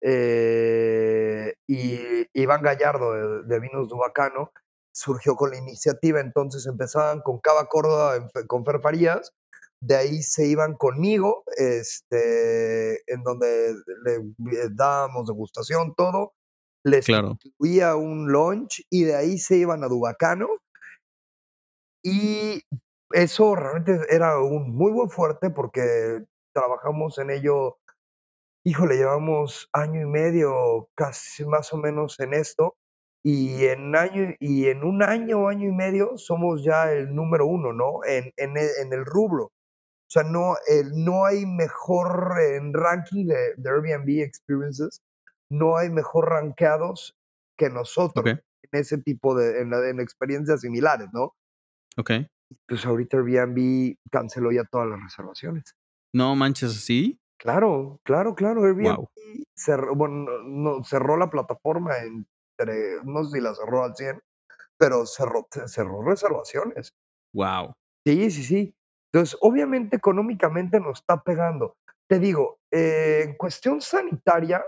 eh, 0.01 1.55
y 1.67 1.99
Iván 2.33 2.61
Gallardo 2.61 3.13
de 3.13 3.43
de 3.43 3.59
Vinos 3.59 3.87
Dubacano 3.89 4.51
surgió 4.93 5.35
con 5.35 5.51
la 5.51 5.57
iniciativa, 5.57 6.19
entonces 6.19 6.65
empezaban 6.65 7.21
con 7.21 7.39
Cava 7.39 7.67
Córdoba, 7.67 8.27
con 8.47 8.65
Fer 8.65 8.79
Farías, 8.81 9.33
de 9.81 9.95
ahí 9.97 10.23
se 10.23 10.47
iban 10.47 10.75
conmigo, 10.75 11.43
este, 11.57 13.01
en 13.13 13.23
donde 13.23 13.73
le 14.05 14.19
le 14.51 14.69
dábamos 14.71 15.27
degustación, 15.27 15.93
todo, 15.95 16.33
les 16.85 17.07
Claro. 17.07 17.39
incluía 17.45 17.95
un 17.97 18.27
lunch 18.31 18.83
y 18.91 19.03
de 19.05 19.15
ahí 19.15 19.37
se 19.39 19.57
iban 19.57 19.83
a 19.83 19.87
Dubacano. 19.89 20.47
Y 22.03 22.61
eso 23.11 23.55
realmente 23.55 23.99
era 24.09 24.39
un 24.41 24.75
muy 24.75 24.91
buen 24.91 25.09
fuerte, 25.09 25.49
porque 25.49 26.23
trabajamos 26.53 27.17
en 27.17 27.31
ello, 27.31 27.77
híjole, 28.65 28.97
llevamos 28.97 29.69
año 29.73 30.01
y 30.01 30.05
medio, 30.05 30.89
casi 30.95 31.45
más 31.45 31.73
o 31.73 31.77
menos 31.77 32.19
en 32.19 32.33
esto, 32.35 32.75
y 33.23 33.65
en 33.65 33.95
año 33.95 34.35
y 34.39 34.67
en 34.67 34.83
un 34.83 35.03
año, 35.03 35.47
año 35.49 35.69
y 35.69 35.73
medio 35.73 36.17
somos 36.17 36.63
ya 36.63 36.91
el 36.93 37.15
número 37.15 37.47
1, 37.47 37.73
¿no? 37.73 38.01
En 38.07 38.31
en 38.37 38.57
e 38.57 38.67
en 38.83 38.93
el 38.93 39.05
rubro. 39.05 39.51
O 40.07 40.09
sea, 40.09 40.23
no, 40.23 40.55
eh, 40.69 40.83
no 40.95 41.25
hay 41.25 41.45
mejor 41.45 42.39
en 42.41 42.73
ranking 42.73 43.27
de 43.27 43.55
de 43.57 43.69
Airbnb 43.69 44.21
Experiences, 44.23 45.01
no 45.51 45.77
hay 45.77 45.89
mejor 45.89 46.29
rankeados 46.29 47.13
que 47.57 47.69
nosotros 47.69 48.25
en 48.25 48.39
ese 48.71 48.97
tipo 48.99 49.35
de 49.35 49.59
en 49.61 49.99
experiencias 49.99 50.61
similares, 50.61 51.09
¿no? 51.11 51.33
Okey. 51.97 52.27
Pues, 52.67 52.85
ahorita 52.85 53.17
Airbnb 53.17 53.95
canceló 54.09 54.51
ya 54.51 54.63
todas 54.63 54.87
las 54.87 55.01
reservaciones. 55.01 55.75
No 56.13 56.35
manches, 56.35 56.71
¿sí? 56.85 57.19
Claro, 57.37 57.99
claro, 58.03 58.33
claro, 58.33 58.63
Airbnb 58.63 59.07
cerró, 59.55 59.93
bueno, 59.95 60.25
no 60.43 60.83
cerró 60.83 61.17
la 61.17 61.29
plataforma 61.29 61.97
entre 61.97 63.03
no 63.03 63.23
sé 63.25 63.37
si 63.37 63.41
la 63.41 63.53
cerró 63.53 63.83
al 63.83 63.95
100, 63.95 64.21
pero 64.77 65.05
cerró 65.05 65.47
ce 65.51 65.67
cerró 65.67 66.01
reservaciones. 66.03 66.93
Guau. 67.33 67.73
Sí, 68.05 68.31
sí, 68.31 68.43
sí. 68.43 68.73
Entonces, 69.11 69.37
obviamente, 69.41 69.95
económicamente 69.95 70.79
nos 70.79 70.99
está 70.99 71.21
pegando. 71.21 71.75
Te 72.09 72.19
digo, 72.19 72.59
eh, 72.71 73.23
en 73.25 73.35
cuestión 73.35 73.81
sanitaria 73.81 74.63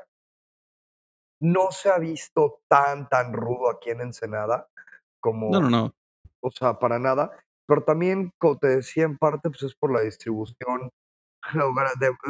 no 1.42 1.72
se 1.72 1.90
ha 1.90 1.98
visto 1.98 2.62
tan, 2.68 3.08
tan 3.10 3.34
rudo 3.34 3.70
aquí 3.70 3.90
en 3.92 4.02
Ensenada, 4.02 4.68
No, 4.78 5.22
como 5.22 5.50
no, 5.62 5.70
no. 5.70 5.94
o 6.42 6.52
sea, 6.52 6.80
para 6.80 7.00
nada, 7.00 7.32
pero 7.68 7.84
también, 7.84 8.32
como 8.40 8.58
te 8.58 8.68
decía, 8.68 9.04
en 9.04 9.18
parte, 9.18 9.50
pues, 9.50 9.64
es 9.64 9.76
por 9.76 9.92
la 9.94 10.02
distribución 10.02 10.92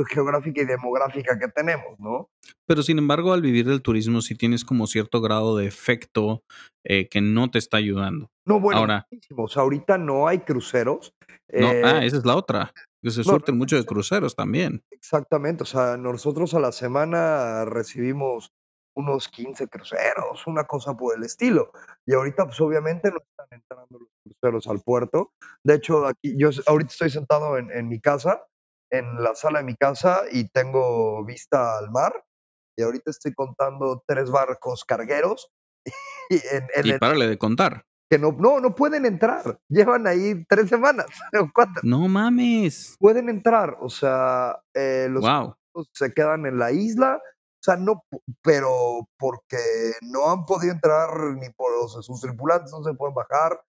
geográfica 0.09 0.61
y 0.61 0.65
demográfica 0.65 1.37
que 1.37 1.47
tenemos, 1.49 1.99
¿no? 1.99 2.29
Pero, 2.65 2.83
sin 2.83 2.97
embargo, 2.97 3.33
al 3.33 3.41
vivir 3.41 3.65
del 3.67 3.81
turismo, 3.81 4.21
sí 4.21 4.35
tienes 4.35 4.63
como 4.65 4.87
cierto 4.87 5.21
grado 5.21 5.57
de 5.57 5.67
efecto, 5.67 6.43
eh, 6.83 7.07
que 7.09 7.21
no 7.21 7.49
te 7.51 7.59
está 7.59 7.77
ayudando. 7.77 8.29
No, 8.45 8.59
bueno, 8.59 8.81
Ahora 8.81 9.05
muchísimos. 9.11 9.57
Ahorita 9.57 9.97
no 9.97 10.27
hay 10.27 10.39
cruceros, 10.39 11.13
No, 11.51 11.71
eh 11.71 11.81
ah, 11.83 12.03
esa 12.03 12.17
es 12.17 12.25
la 12.25 12.35
otra, 12.35 12.71
que 13.03 13.11
se 13.11 13.21
No, 13.23 13.39
mucho 13.53 13.75
de 13.75 13.85
cruceros. 13.85 14.35
también. 14.35 14.81
Exactamente, 14.91 15.63
o 15.63 15.65
sea, 15.65 15.97
nosotros 15.97 16.53
a 16.53 16.59
la 16.59 16.71
semana 16.71 17.65
recibimos 17.65 18.51
unos 18.95 19.29
15 19.29 19.67
cruceros, 19.67 20.45
una 20.47 20.65
cosa 20.65 20.95
por 20.95 21.15
el 21.15 21.23
estilo. 21.23 21.71
Y 22.05 22.13
ahorita, 22.13 22.45
pues, 22.45 22.59
obviamente, 22.59 23.09
no 23.11 23.17
están 23.19 23.47
entrando 23.51 23.99
los 23.99 24.09
cruceros 24.23 24.67
al 24.67 24.81
puerto. 24.81 25.31
De 25.63 25.75
hecho, 25.75 26.05
aquí 26.05 26.35
yo 26.37 26.49
ahorita 26.67 26.91
estoy 26.91 27.09
sentado 27.09 27.57
en 27.57 27.71
en 27.71 27.87
mi 27.87 27.99
casa, 28.01 28.43
en 28.91 29.23
la 29.23 29.35
sala 29.35 29.59
de 29.59 29.65
mi 29.65 29.75
casa, 29.75 30.23
y 30.31 30.49
tengo 30.49 31.23
vista 31.25 31.77
al 31.77 31.91
mar, 31.91 32.13
y 32.77 32.83
ahorita 32.83 33.11
estoy 33.11 33.33
contando 33.33 34.03
3 34.07 34.29
barcos 34.31 34.85
cargueros, 34.85 35.49
y 36.29 36.35
en 36.35 36.67
en 36.75 36.85
Y 36.85 36.89
el 36.91 36.99
párale 36.99 37.27
de 37.27 37.37
contar. 37.37 37.83
que 38.11 38.17
no 38.17 38.31
no, 38.31 38.59
no 38.59 38.73
pueden 38.75 39.05
entrar. 39.05 39.59
Llevan 39.69 40.07
ahí 40.07 40.43
3 40.47 40.67
semanas 40.69 41.05
o 41.39 41.49
4. 41.53 41.81
¡No 41.83 42.07
mames! 42.07 42.95
Pueden 42.99 43.29
entrar, 43.29 43.77
o 43.81 43.89
sea, 43.89 44.59
eh, 44.73 45.07
los 45.09 45.21
Guau. 45.21 45.55
se 45.93 46.13
quedan 46.13 46.45
en 46.45 46.57
la 46.57 46.71
isla, 46.71 47.17
o 47.17 47.61
sea, 47.63 47.75
no, 47.75 48.03
pero 48.41 49.07
porque 49.17 49.57
no 50.01 50.31
han 50.31 50.45
podido 50.45 50.73
entrar 50.73 51.09
ni 51.39 51.49
por 51.51 51.71
o 51.73 51.87
sea, 51.89 52.01
sus 52.01 52.21
tripulantes 52.21 52.71
no 52.71 52.83
se 52.83 52.93
pueden 52.93 53.13
bajar. 53.13 53.61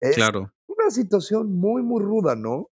Es 0.00 0.14
Claro. 0.16 0.50
una 0.68 0.90
situación 0.90 1.54
muy, 1.58 1.82
muy 1.82 2.02
ruda, 2.02 2.34
¿no? 2.36 2.68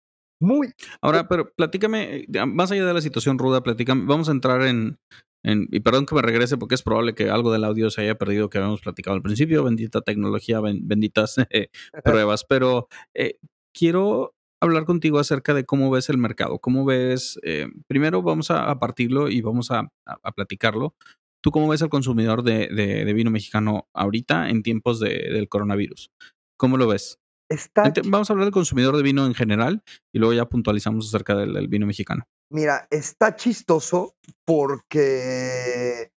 Muy. 0.41 0.69
Ahora, 1.01 1.27
pero 1.27 1.51
platícame, 1.53 2.25
eh, 2.33 2.45
más 2.45 2.71
allá 2.71 2.85
de 2.85 2.93
la 2.93 3.01
situación 3.01 3.37
ruda, 3.37 3.61
platícame, 3.61 4.05
vamos 4.05 4.29
a 4.29 4.31
entrar 4.31 4.61
en 4.63 4.97
en 5.43 5.67
y 5.71 5.79
perdón 5.79 6.05
que 6.05 6.15
me 6.15 6.21
regrese, 6.21 6.57
porque 6.57 6.75
es 6.75 6.81
probable 6.83 7.15
que 7.15 7.29
algo 7.29 7.51
del 7.53 7.63
audio 7.63 7.89
se 7.89 8.01
haya 8.01 8.17
perdido 8.17 8.49
que 8.49 8.57
habíamos 8.57 8.81
platicado 8.81 9.15
al 9.15 9.21
principio, 9.21 9.63
bendita 9.63 10.01
tecnología, 10.01 10.59
ben 10.59 10.85
benditas 10.87 11.35
pruebas, 12.03 12.43
pero, 12.45 12.87
eh, 13.13 13.37
quiero 13.73 14.35
hablar 14.61 14.83
contigo 14.85 15.19
acerca 15.19 15.53
de 15.53 15.63
cómo 15.65 15.89
ves 15.91 16.09
el 16.09 16.17
mercado, 16.17 16.59
cómo 16.59 16.83
ves, 16.85 17.39
eh, 17.43 17.67
primero 17.87 18.21
vamos 18.21 18.51
a 18.51 18.69
a 18.69 18.79
partirlo 18.79 19.29
y 19.29 19.41
vamos 19.41 19.71
a 19.71 19.79
a 20.05 20.17
a 20.23 20.31
platicarlo. 20.33 20.95
¿Tú 21.41 21.51
cómo 21.51 21.69
ves 21.69 21.81
al 21.83 21.89
consumidor 21.89 22.43
de 22.43 22.67
de 22.67 23.05
de 23.05 23.13
vino 23.13 23.31
mexicano 23.31 23.87
ahorita 23.93 24.49
en 24.49 24.61
tiempos 24.63 24.99
de 24.99 25.09
del 25.33 25.47
coronavirus? 25.49 26.11
¿Cómo 26.57 26.75
lo 26.77 26.87
ves? 26.87 27.18
Está 27.49 27.91
vamos 28.05 28.29
a 28.29 28.33
hablar 28.33 28.45
del 28.45 28.53
consumidor 28.53 28.95
de 28.95 29.03
vino 29.03 29.25
en 29.25 29.33
general 29.33 29.83
y 30.13 30.19
luego 30.19 30.33
ya 30.33 30.45
puntualizamos 30.45 31.07
acerca 31.07 31.35
del 31.35 31.53
del 31.53 31.67
vino 31.67 31.87
mexicano. 31.87 32.25
Mira, 32.51 32.87
está 32.89 33.35
chistoso 33.35 34.15
porque, 34.45 36.11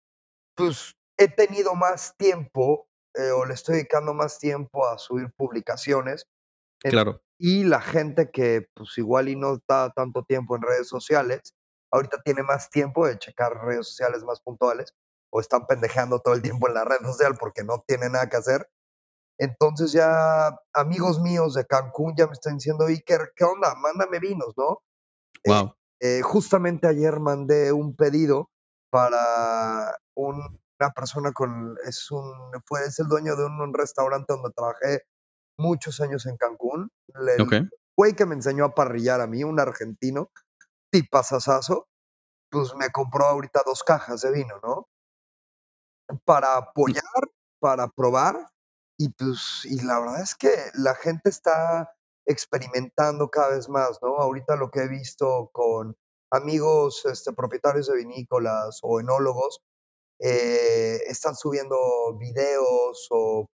pues, 0.56 0.94
he 1.18 1.28
tenido 1.28 1.74
más 1.74 2.14
tiempo, 2.16 2.88
eh, 3.16 3.30
o 3.30 3.44
le 3.44 3.54
estoy 3.54 3.76
dedicando 3.76 4.14
más 4.14 4.38
tiempo 4.38 4.86
a 4.86 4.98
subir 4.98 5.32
publicaciones, 5.36 6.26
en 6.82 6.92
Claro. 6.92 7.22
y 7.38 7.64
la 7.64 7.80
gente 7.80 8.30
que, 8.30 8.68
pues, 8.74 8.96
igual 8.98 9.28
y 9.28 9.36
no 9.36 9.54
está 9.54 9.90
tanto 9.94 10.24
tiempo 10.24 10.56
en 10.56 10.62
redes 10.62 10.88
sociales, 10.88 11.54
ahorita 11.92 12.22
tiene 12.22 12.42
más 12.42 12.70
tiempo 12.70 13.06
de 13.06 13.18
checar 13.18 13.52
redes 13.64 13.88
sociales 13.88 14.22
más 14.24 14.40
puntuales, 14.40 14.94
o 15.32 15.40
están 15.40 15.66
pendejeando 15.66 16.20
todo 16.20 16.34
el 16.34 16.42
tiempo 16.42 16.68
en 16.68 16.74
la 16.74 16.84
red 16.84 17.00
social 17.02 17.36
porque 17.38 17.64
no 17.64 17.84
tienen 17.86 18.12
nada 18.12 18.28
que 18.28 18.36
hacer. 18.36 18.68
Entonces, 19.40 19.92
ya 19.92 20.50
amigos 20.74 21.18
míos 21.20 21.54
de 21.54 21.64
Cancún 21.66 22.14
ya 22.16 22.26
me 22.26 22.34
están 22.34 22.56
diciendo: 22.58 22.84
"Iker, 22.86 23.32
¿qué 23.34 23.44
onda? 23.44 23.74
Mándame 23.76 24.18
vinos", 24.20 24.52
¿no? 24.58 24.82
Eh 25.44 25.46
Guau. 25.46 25.74
eh, 26.00 26.22
justamente 26.22 26.88
ayer 26.88 27.20
mandé 27.20 27.72
un 27.72 27.96
pedido 27.96 28.50
para 28.90 29.96
un 30.16 30.60
una 30.80 30.90
persona 30.92 31.32
con 31.32 31.76
es 31.86 32.10
un 32.12 32.24
fue 32.66 32.84
es 32.86 32.98
el 33.00 33.08
dueño 33.08 33.36
de 33.36 33.46
un 33.46 33.74
restaurante 33.74 34.32
donde 34.34 34.50
trabajé 34.56 35.02
muchos 35.58 36.00
años 36.02 36.26
en 36.26 36.36
Cancún. 36.38 36.90
El 37.14 37.38
Okey. 37.38 37.70
güey 37.96 38.14
que 38.14 38.26
me 38.26 38.34
enseñó 38.36 38.64
a 38.66 38.74
parrillar 38.74 39.20
a 39.22 39.26
mí, 39.28 39.44
un 39.44 39.60
argentino, 39.60 40.30
tipazazazo, 40.92 41.88
pues, 42.50 42.74
me 42.76 42.90
compró 42.90 43.26
ahorita 43.26 43.62
2 43.66 43.84
cajas 43.84 44.22
de 44.22 44.32
vino, 44.32 44.56
¿no? 44.64 44.86
Para 46.24 46.56
Mm. 46.86 46.94
apoyar, 46.96 47.22
para 47.60 47.88
probar, 47.88 48.48
y 49.00 49.08
pues, 49.10 49.62
y 49.64 49.82
la 49.84 49.98
verdad 50.00 50.22
es 50.22 50.34
que 50.34 50.50
la 50.74 50.94
gente 50.94 51.30
está 51.30 51.90
experimentando 52.26 53.30
cada 53.30 53.50
vez 53.56 53.68
más, 53.70 53.98
¿no? 54.02 54.18
Ahorita 54.18 54.56
lo 54.56 54.70
que 54.70 54.80
he 54.80 54.88
visto 54.88 55.48
con 55.52 55.96
amigos, 56.30 57.06
este, 57.06 57.32
propietarios 57.32 57.86
de 57.88 57.96
vinícolas 57.96 58.80
o 58.82 59.00
enólogos, 59.00 59.60
eh, 60.20 61.00
están 61.06 61.34
subiendo 61.36 61.76
videos 62.18 63.06
o 63.10 63.46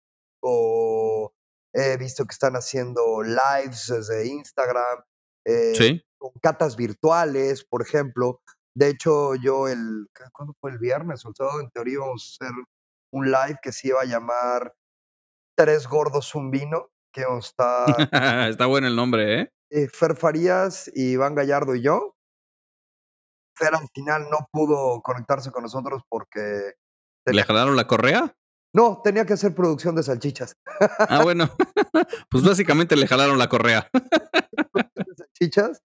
o 0.43 1.33
he 1.75 1.97
visto 1.99 2.25
que 2.27 2.33
están 2.33 2.55
haciendo 2.55 3.23
lives 3.23 3.87
desde 3.89 4.27
Instagram, 4.27 5.01
eh, 5.47 5.75
Sí. 5.79 6.03
con 6.19 6.33
catas 6.43 6.77
virtuales, 6.77 7.65
por 7.65 7.83
ejemplo. 7.83 8.41
De 8.77 8.89
hecho, 8.91 9.35
yo 9.37 9.69
el. 9.69 10.09
¿Cuándo 10.33 10.55
fue? 10.61 10.73
¿El 10.73 10.79
viernes 10.79 11.25
o? 11.27 11.31
En 11.61 11.71
teoría 11.71 11.95
íbamos 11.95 12.39
a 12.41 12.47
hacer 12.47 12.57
un 13.13 13.27
live 13.31 13.59
que 13.63 13.73
se 13.73 13.89
iba 13.89 14.03
a 14.03 14.05
llamar 14.07 14.75
"3 15.57 15.89
gordos, 15.89 16.35
un 16.35 16.51
vino", 16.51 16.91
que 17.13 17.25
estar 17.39 17.87
Está 18.51 18.67
bueno 18.67 18.87
el 18.87 18.97
nombre, 18.97 19.41
¿eh? 19.41 19.53
eh, 19.71 19.89
Fer 19.89 20.17
Farías, 20.17 20.91
Iván 20.95 21.35
Gallardo 21.35 21.75
y 21.75 21.83
yo. 21.83 22.15
Fer 23.55 23.75
al 23.75 23.89
final 23.95 24.29
no 24.31 24.49
pudo 24.53 25.01
conectarse 25.01 25.51
con 25.51 25.63
nosotros 25.63 26.03
porque 26.09 26.75
¿Le 27.27 27.43
jalaron 27.43 27.75
la 27.75 27.87
correa? 27.87 28.37
No, 28.73 29.01
tenía 29.03 29.25
que 29.25 29.33
hacer 29.33 29.55
producción 29.55 29.95
de 29.97 30.03
salchichas. 30.03 30.57
Ah, 30.81 31.21
bueno, 31.25 31.49
pues, 32.31 32.45
básicamente 32.45 32.95
le 32.95 33.07
jalaron 33.07 33.39
la 33.39 33.49
correa. 33.49 33.89
Salchichas, 35.37 35.83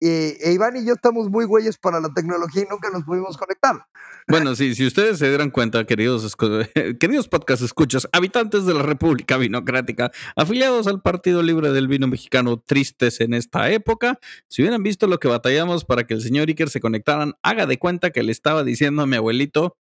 y 0.00 0.06
e 0.08 0.52
Iván 0.52 0.76
y 0.76 0.86
yo 0.86 0.94
estamos 0.94 1.30
muy 1.30 1.46
güeyes 1.46 1.78
para 1.78 2.00
la 2.00 2.12
tecnología 2.14 2.62
y 2.62 2.66
nunca 2.70 2.90
nos 2.90 3.04
pudimos 3.04 3.36
conectar. 3.36 3.86
Bueno, 4.28 4.54
sí, 4.54 4.74
si 4.74 4.86
ustedes 4.86 5.18
se 5.18 5.28
dieran 5.28 5.50
cuenta, 5.50 5.84
queridos 5.84 6.36
queridos 7.00 7.28
podcast 7.28 7.62
escuchas, 7.62 8.08
habitantes 8.12 8.66
de 8.66 8.74
la 8.74 8.82
República 8.82 9.36
Vinocrática, 9.36 10.12
afiliados 10.36 10.86
al 10.86 11.02
Partido 11.02 11.42
Libre 11.42 11.72
del 11.72 11.88
Vino 11.88 12.06
Mexicano, 12.06 12.62
tristes 12.64 13.20
en 13.20 13.34
esta 13.34 13.70
época, 13.70 14.18
si 14.48 14.62
hubieran 14.62 14.82
visto 14.82 15.06
lo 15.06 15.18
que 15.18 15.28
batallamos 15.28 15.84
para 15.84 16.04
que 16.04 16.14
el 16.14 16.22
señor 16.22 16.48
Iker 16.48 16.70
se 16.70 16.80
conectaran, 16.80 17.34
haga 17.42 17.66
de 17.66 17.78
cuenta 17.78 18.10
que 18.10 18.22
le 18.22 18.32
estaba 18.32 18.64
diciendo 18.64 19.02
a 19.02 19.06
mi 19.06 19.16
abuelito 19.16 19.76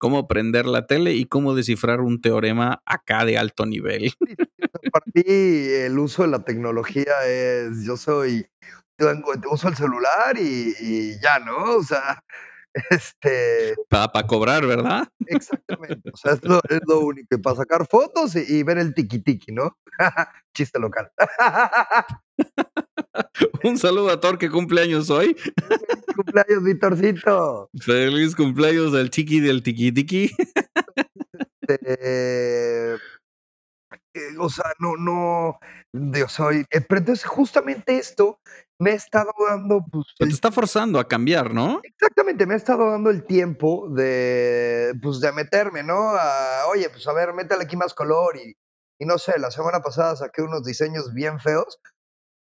cómo 0.00 0.26
prender 0.26 0.64
la 0.64 0.86
tele 0.86 1.12
y 1.12 1.26
cómo 1.26 1.54
descifrar 1.54 2.00
un 2.00 2.22
teorema 2.22 2.82
acá 2.86 3.26
de 3.26 3.36
alto 3.36 3.66
nivel. 3.66 4.14
Para 4.90 5.04
mí 5.14 5.22
el 5.24 5.98
uso 5.98 6.22
de 6.22 6.28
la 6.28 6.42
tecnología 6.42 7.12
es 7.26 7.84
yo 7.84 7.98
soy 7.98 8.46
tengo 8.96 9.32
uso 9.50 9.68
el 9.68 9.76
celular 9.76 10.38
y 10.38 10.74
y 10.80 11.20
ya, 11.20 11.38
¿no? 11.38 11.76
O 11.76 11.82
sea, 11.82 12.24
este 12.90 13.74
Pa 13.90 14.10
para 14.10 14.26
cobrar, 14.26 14.66
¿verdad? 14.66 15.06
Exactamente, 15.26 16.10
o 16.12 16.16
sea, 16.16 16.32
es 16.32 16.44
lo 16.44 16.62
es 16.68 16.80
lo 16.86 17.00
único, 17.00 17.34
y 17.34 17.38
para 17.38 17.56
sacar 17.56 17.86
fotos 17.86 18.36
y 18.36 18.44
y 18.48 18.62
ver 18.62 18.78
el 18.78 18.94
tiki 18.94 19.18
tiki, 19.18 19.52
¿no? 19.52 19.76
Chiste 20.54 20.78
local. 20.78 21.10
Un 23.62 23.76
saludo 23.76 24.10
a 24.10 24.18
Thor 24.18 24.38
que 24.38 24.50
cumple 24.50 24.80
años 24.80 25.10
hoy. 25.10 25.36
Cumpleaños, 26.24 26.62
Víctorcito. 26.62 27.70
Feliz 27.80 28.36
cumpleaños 28.36 28.92
del 28.92 29.10
chiqui 29.10 29.40
del 29.40 29.62
tiki 29.62 29.92
tiki. 29.92 30.30
Este, 31.62 32.94
eh, 32.94 32.98
o 34.38 34.48
sea, 34.48 34.72
no 34.80 34.96
no, 34.96 35.58
yo 35.92 36.28
soy 36.28 36.64
eh, 36.70 36.80
pero 36.80 36.98
entonces 36.98 37.24
justamente 37.24 37.96
esto 37.96 38.40
me 38.78 38.90
ha 38.90 38.94
estado 38.94 39.30
dando, 39.48 39.84
pues, 39.90 40.06
te 40.18 40.24
está 40.26 40.50
forzando 40.50 40.98
a 40.98 41.06
cambiar, 41.06 41.54
¿no? 41.54 41.80
Exactamente, 41.84 42.46
me 42.46 42.54
ha 42.54 42.56
estado 42.56 42.90
dando 42.90 43.10
el 43.10 43.24
tiempo 43.24 43.88
de, 43.90 44.94
pues, 45.02 45.20
de 45.20 45.32
meterme, 45.32 45.82
¿no? 45.82 46.10
A 46.10 46.66
oye, 46.72 46.88
pues, 46.90 47.06
a 47.06 47.12
ver, 47.12 47.32
métele 47.34 47.64
aquí 47.64 47.76
más 47.76 47.94
color 47.94 48.36
y 48.36 48.56
y 49.00 49.06
no 49.06 49.16
sé, 49.16 49.38
la 49.38 49.50
semana 49.50 49.80
pasada 49.80 50.14
saqué 50.14 50.42
unos 50.42 50.62
diseños 50.62 51.14
bien 51.14 51.40
feos, 51.40 51.80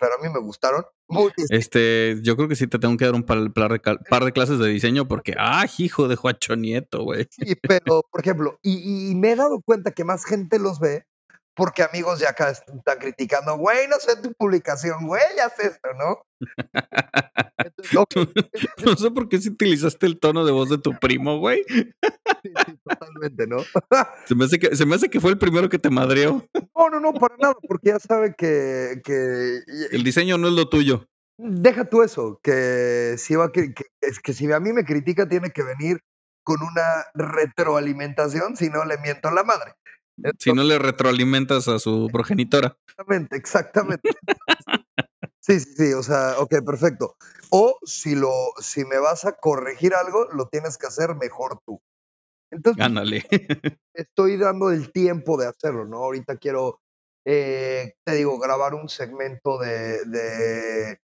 pero 0.02 0.16
a 0.16 0.18
mí 0.18 0.28
me 0.28 0.40
gustaron. 0.40 0.84
Este, 1.50 2.16
yo 2.22 2.36
creo 2.36 2.48
que 2.48 2.56
sí 2.56 2.66
te 2.66 2.78
tengo 2.78 2.96
que 2.96 3.04
dar 3.04 3.14
un 3.14 3.22
par 3.22 3.52
par 3.52 3.70
de 3.72 3.80
par 4.10 4.24
de 4.24 4.32
clases 4.32 4.58
de 4.58 4.68
diseño 4.68 5.06
porque, 5.06 5.34
¡ay, 5.38 5.68
hijo 5.78 6.08
de 6.08 6.16
Juacho 6.16 6.56
Nieto, 6.56 7.04
güey! 7.04 7.28
Sí, 7.30 7.54
pero, 7.54 8.02
por 8.10 8.20
ejemplo, 8.20 8.58
y 8.62 9.10
y 9.10 9.14
me 9.14 9.32
he 9.32 9.36
dado 9.36 9.60
cuenta 9.62 9.92
que 9.92 10.04
más 10.04 10.24
gente 10.24 10.58
los 10.58 10.80
ve, 10.80 11.06
porque 11.54 11.82
amigos 11.82 12.18
de 12.18 12.26
acá 12.26 12.50
están 12.50 12.98
criticando: 12.98 13.56
"Güey, 13.56 13.88
no 13.88 13.96
sé 13.96 14.16
tu 14.22 14.32
publicación, 14.34 15.06
güey, 15.06 15.22
haz 15.44 15.58
esto", 15.58 15.88
¿no? 15.98 16.22
Entonces, 17.58 17.92
No 18.86 18.96
sé 18.96 19.10
por 19.10 19.28
qué 19.28 19.38
si 19.38 19.50
utilizaste 19.50 20.06
el 20.06 20.18
tono 20.18 20.44
de 20.44 20.52
voz 20.52 20.68
de 20.68 20.78
tu 20.78 20.98
primo, 20.98 21.38
güey. 21.38 21.64
Sí, 21.68 21.84
sí, 22.66 22.78
totalmente, 22.84 23.46
¿no? 23.46 23.58
Se 24.26 24.34
me 24.34 24.44
hace 24.44 24.58
que 24.58 24.74
se 24.74 24.86
me 24.86 24.94
hace 24.96 25.08
que 25.08 25.20
fue 25.20 25.30
el 25.30 25.38
primero 25.38 25.68
que 25.68 25.78
te 25.78 25.90
madreó. 25.90 26.44
No, 26.76 26.90
no, 26.90 27.00
no, 27.00 27.12
para 27.14 27.36
nada, 27.36 27.54
porque 27.68 27.90
ya 27.90 27.98
sabe 27.98 28.34
que 28.36 29.00
que 29.04 29.60
El 29.90 30.02
diseño 30.02 30.38
no 30.38 30.48
es 30.48 30.54
lo 30.54 30.68
tuyo. 30.68 31.06
Deja 31.38 31.84
tú 31.84 32.02
eso, 32.02 32.40
que 32.42 33.14
si 33.18 33.34
va 33.34 33.52
que 33.52 33.72
que 33.74 33.84
es 34.00 34.20
que 34.20 34.32
si 34.32 34.50
a 34.52 34.60
mí 34.60 34.72
me 34.72 34.84
critica, 34.84 35.28
tiene 35.28 35.50
que 35.50 35.62
venir 35.62 36.00
con 36.44 36.60
una 36.62 37.06
retroalimentación, 37.14 38.56
si 38.56 38.68
no 38.68 38.84
le 38.84 38.98
miento 38.98 39.28
a 39.28 39.32
la 39.32 39.44
madre. 39.44 39.74
Si 40.38 40.52
no 40.52 40.62
le 40.62 40.78
retroalimentas 40.78 41.68
a 41.68 41.78
su 41.78 42.08
progenitora. 42.12 42.76
Exactamente, 42.86 43.36
exactamente. 43.36 44.10
Sí, 45.40 45.58
sí, 45.58 45.74
sí, 45.76 45.92
o 45.92 46.02
sea, 46.02 46.38
okey, 46.38 46.60
perfecto. 46.60 47.16
O 47.50 47.76
si 47.84 48.14
lo 48.14 48.30
si 48.60 48.84
me 48.84 48.98
vas 48.98 49.24
a 49.24 49.32
corregir 49.32 49.94
algo, 49.94 50.28
lo 50.32 50.46
tienes 50.48 50.78
que 50.78 50.86
hacer 50.86 51.16
mejor 51.16 51.60
tú. 51.66 51.80
Entonces 52.52 52.84
Ándale. 52.84 53.26
estoy 53.94 54.36
dando 54.36 54.70
el 54.70 54.92
tiempo 54.92 55.36
de 55.36 55.48
hacerlo, 55.48 55.84
¿no? 55.84 55.98
Ahorita 55.98 56.36
quiero, 56.36 56.80
eh, 57.24 57.94
te 58.04 58.14
digo, 58.14 58.38
grabar 58.38 58.74
un 58.74 58.88
segmento 58.88 59.58
de 59.58 60.04
de 60.04 61.00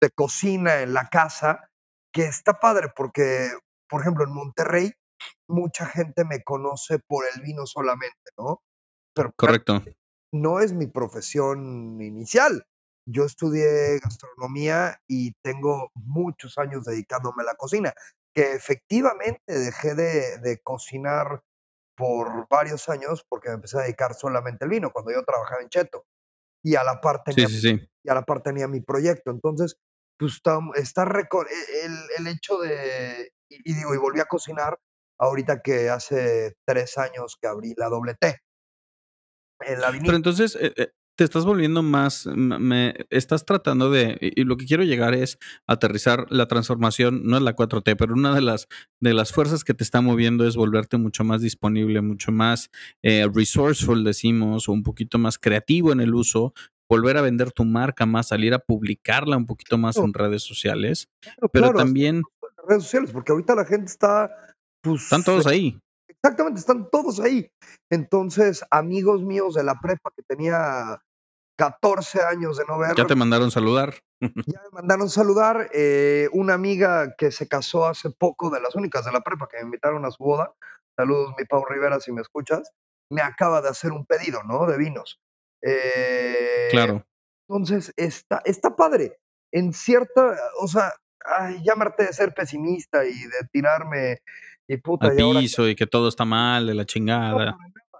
de 0.00 0.10
cocina 0.10 0.80
en 0.80 0.94
la 0.94 1.08
casa, 1.08 1.70
que 2.12 2.22
está 2.24 2.60
padre 2.60 2.88
porque, 2.94 3.50
por 3.88 4.00
ejemplo, 4.00 4.24
en 4.24 4.30
Monterrey, 4.30 4.92
mucha 5.48 5.86
gente 5.86 6.24
me 6.24 6.42
conoce 6.44 6.98
por 7.00 7.24
el 7.34 7.42
vino 7.42 7.66
solamente, 7.66 8.30
¿no? 8.38 8.62
Pero 9.14 9.32
Correcto. 9.36 9.82
no 10.32 10.60
es 10.60 10.72
mi 10.74 10.86
profesión 10.88 12.00
inicial. 12.02 12.66
Yo 13.06 13.24
estudié 13.26 13.98
gastronomía 14.00 15.00
y 15.08 15.32
tengo 15.42 15.90
muchos 15.94 16.58
años 16.58 16.84
dedicándome 16.84 17.42
a 17.42 17.46
la 17.46 17.54
cocina, 17.56 17.94
que 18.34 18.52
efectivamente 18.54 19.42
dejé 19.58 19.94
de 19.96 20.38
de 20.40 20.58
cocinar 20.62 21.42
por 21.96 22.48
varios 22.50 22.88
años, 22.90 23.24
porque 23.28 23.48
me 23.50 23.56
empecé 23.56 23.78
a 23.78 23.82
dedicar 23.82 24.14
solamente 24.14 24.64
al 24.66 24.70
vino, 24.72 24.92
cuando 24.92 25.12
yo 25.12 25.24
trabajaba 25.24 25.62
en 25.62 25.68
Cheto, 25.70 26.06
y 26.64 26.76
a 26.76 26.84
la 26.84 27.00
par 27.02 27.22
Sí, 27.30 27.46
tenía 27.46 27.48
sí, 27.48 27.60
sí. 27.60 27.88
y 28.04 28.10
a 28.10 28.14
la 28.14 28.24
par 28.24 28.42
tenía 28.42 28.68
mi 28.68 28.80
proyecto. 28.82 29.30
Entonces, 29.32 29.76
pues, 30.18 30.40
está 30.76 31.04
reco 31.06 31.44
e 31.46 31.86
el 31.86 31.94
el 32.18 32.28
hecho 32.28 32.58
de 32.60 33.30
y 33.50 33.72
y 33.72 33.74
digo, 33.76 33.94
y 33.94 33.98
volví 33.98 34.20
a 34.20 34.26
cocinar 34.26 34.78
ahorita 35.18 35.60
que 35.62 35.90
hace 35.90 36.54
3 36.66 36.98
años 36.98 37.36
que 37.40 37.48
abrí 37.48 37.74
La 37.76 37.88
Doble 37.88 38.14
T. 38.20 38.38
En 39.60 39.80
la 39.80 39.90
Pero 39.90 40.16
entonces, 40.16 40.56
eh 40.60 40.72
eh, 40.76 40.88
te 41.16 41.24
estás 41.24 41.44
volviendo 41.44 41.82
más 41.82 42.26
me 42.26 42.94
estás 43.10 43.44
tratando 43.44 43.90
de 43.90 44.16
y 44.20 44.44
lo 44.44 44.56
que 44.56 44.66
quiero 44.66 44.84
llegar 44.84 45.14
es 45.14 45.36
aterrizar 45.66 46.26
la 46.30 46.46
transformación, 46.46 47.22
no 47.24 47.36
es 47.36 47.42
la 47.42 47.56
4T, 47.56 47.96
pero 47.96 48.14
una 48.14 48.32
de 48.36 48.40
las 48.40 48.68
de 49.00 49.14
las 49.14 49.32
fuerzas 49.32 49.64
que 49.64 49.74
te 49.74 49.82
está 49.82 50.00
moviendo 50.00 50.46
es 50.46 50.54
volverte 50.54 50.96
mucho 50.96 51.24
más 51.24 51.42
disponible, 51.42 52.02
mucho 52.02 52.30
más, 52.30 52.70
eh, 53.02 53.26
resourceful, 53.34 54.04
decimos, 54.04 54.68
o 54.68 54.72
un 54.72 54.84
poquito 54.84 55.18
más 55.18 55.38
creativo 55.40 55.90
en 55.90 55.98
el 56.00 56.14
uso, 56.14 56.54
volver 56.88 57.16
a 57.16 57.22
vender 57.22 57.50
tu 57.50 57.64
marca 57.64 58.06
más, 58.06 58.28
salir 58.28 58.54
a 58.54 58.60
publicarla 58.60 59.36
un 59.36 59.46
poquito 59.46 59.76
más 59.76 59.96
Claro. 59.96 60.06
en 60.06 60.14
redes 60.14 60.44
sociales, 60.44 61.08
pero 61.52 61.72
claro, 61.72 61.78
también 61.78 62.16
en 62.18 62.68
redes 62.68 62.84
sociales, 62.84 63.10
porque 63.10 63.32
ahorita 63.32 63.56
la 63.56 63.64
gente 63.64 63.86
está, 63.90 64.30
están 64.84 65.22
pues, 65.22 65.24
todos 65.24 65.46
ahí. 65.46 65.78
exactamente, 66.08 66.60
están 66.60 66.88
todos 66.90 67.20
ahí. 67.20 67.50
Entonces, 67.90 68.64
amigos 68.70 69.22
míos 69.22 69.54
de 69.54 69.64
la 69.64 69.80
prepa 69.80 70.10
que 70.16 70.22
tenía 70.22 71.00
14 71.58 72.22
años 72.22 72.56
de 72.56 72.64
no 72.66 72.78
Ya 72.94 73.06
te 73.06 73.16
mandaron 73.16 73.50
saludar. 73.50 73.94
ya 74.20 74.60
me 74.62 74.70
mandaron 74.72 75.10
saludar, 75.10 75.68
eh, 75.72 76.28
una 76.32 76.54
amiga 76.54 77.14
que 77.16 77.30
se 77.32 77.48
casó 77.48 77.86
hace 77.86 78.10
poco, 78.10 78.50
de 78.50 78.60
las 78.60 78.74
únicas 78.74 79.04
de 79.04 79.12
la 79.12 79.20
prepa 79.20 79.48
que 79.48 79.58
me 79.58 79.64
invitaron 79.64 80.04
a 80.04 80.10
su 80.10 80.22
boda, 80.22 80.52
saludos, 80.96 81.34
mi 81.38 81.44
Pau 81.44 81.64
Rivera, 81.64 82.00
si 82.00 82.12
me 82.12 82.20
escuchas, 82.22 82.70
me 83.10 83.22
acaba 83.22 83.60
de 83.60 83.68
hacer 83.68 83.92
un 83.92 84.06
pedido, 84.06 84.42
¿no?, 84.44 84.66
de 84.66 84.76
vinos. 84.76 85.20
Eh, 85.62 86.68
Claro. 86.70 87.04
entonces, 87.48 87.92
está 87.96 88.40
está 88.44 88.76
padre. 88.76 89.18
En 89.52 89.72
cierta 89.72 90.36
o 90.60 90.68
sea, 90.68 90.92
ay, 91.24 91.62
ya 91.64 91.74
me 91.74 91.84
harté 91.84 92.04
de 92.06 92.12
ser 92.12 92.34
pesimista 92.34 93.04
y 93.04 93.14
de 93.14 93.48
tirarme, 93.52 94.18
y 94.68 94.74
Al 94.74 94.80
puta, 94.82 95.06
¿y 95.06 95.20
ahora 95.22 95.40
qué 95.40 95.44
piso, 95.44 95.68
y 95.68 95.74
que 95.74 95.86
todo 95.86 96.08
está 96.08 96.24
mal, 96.24 96.66
de 96.66 96.74
la 96.74 96.84
chingada. 96.86 97.56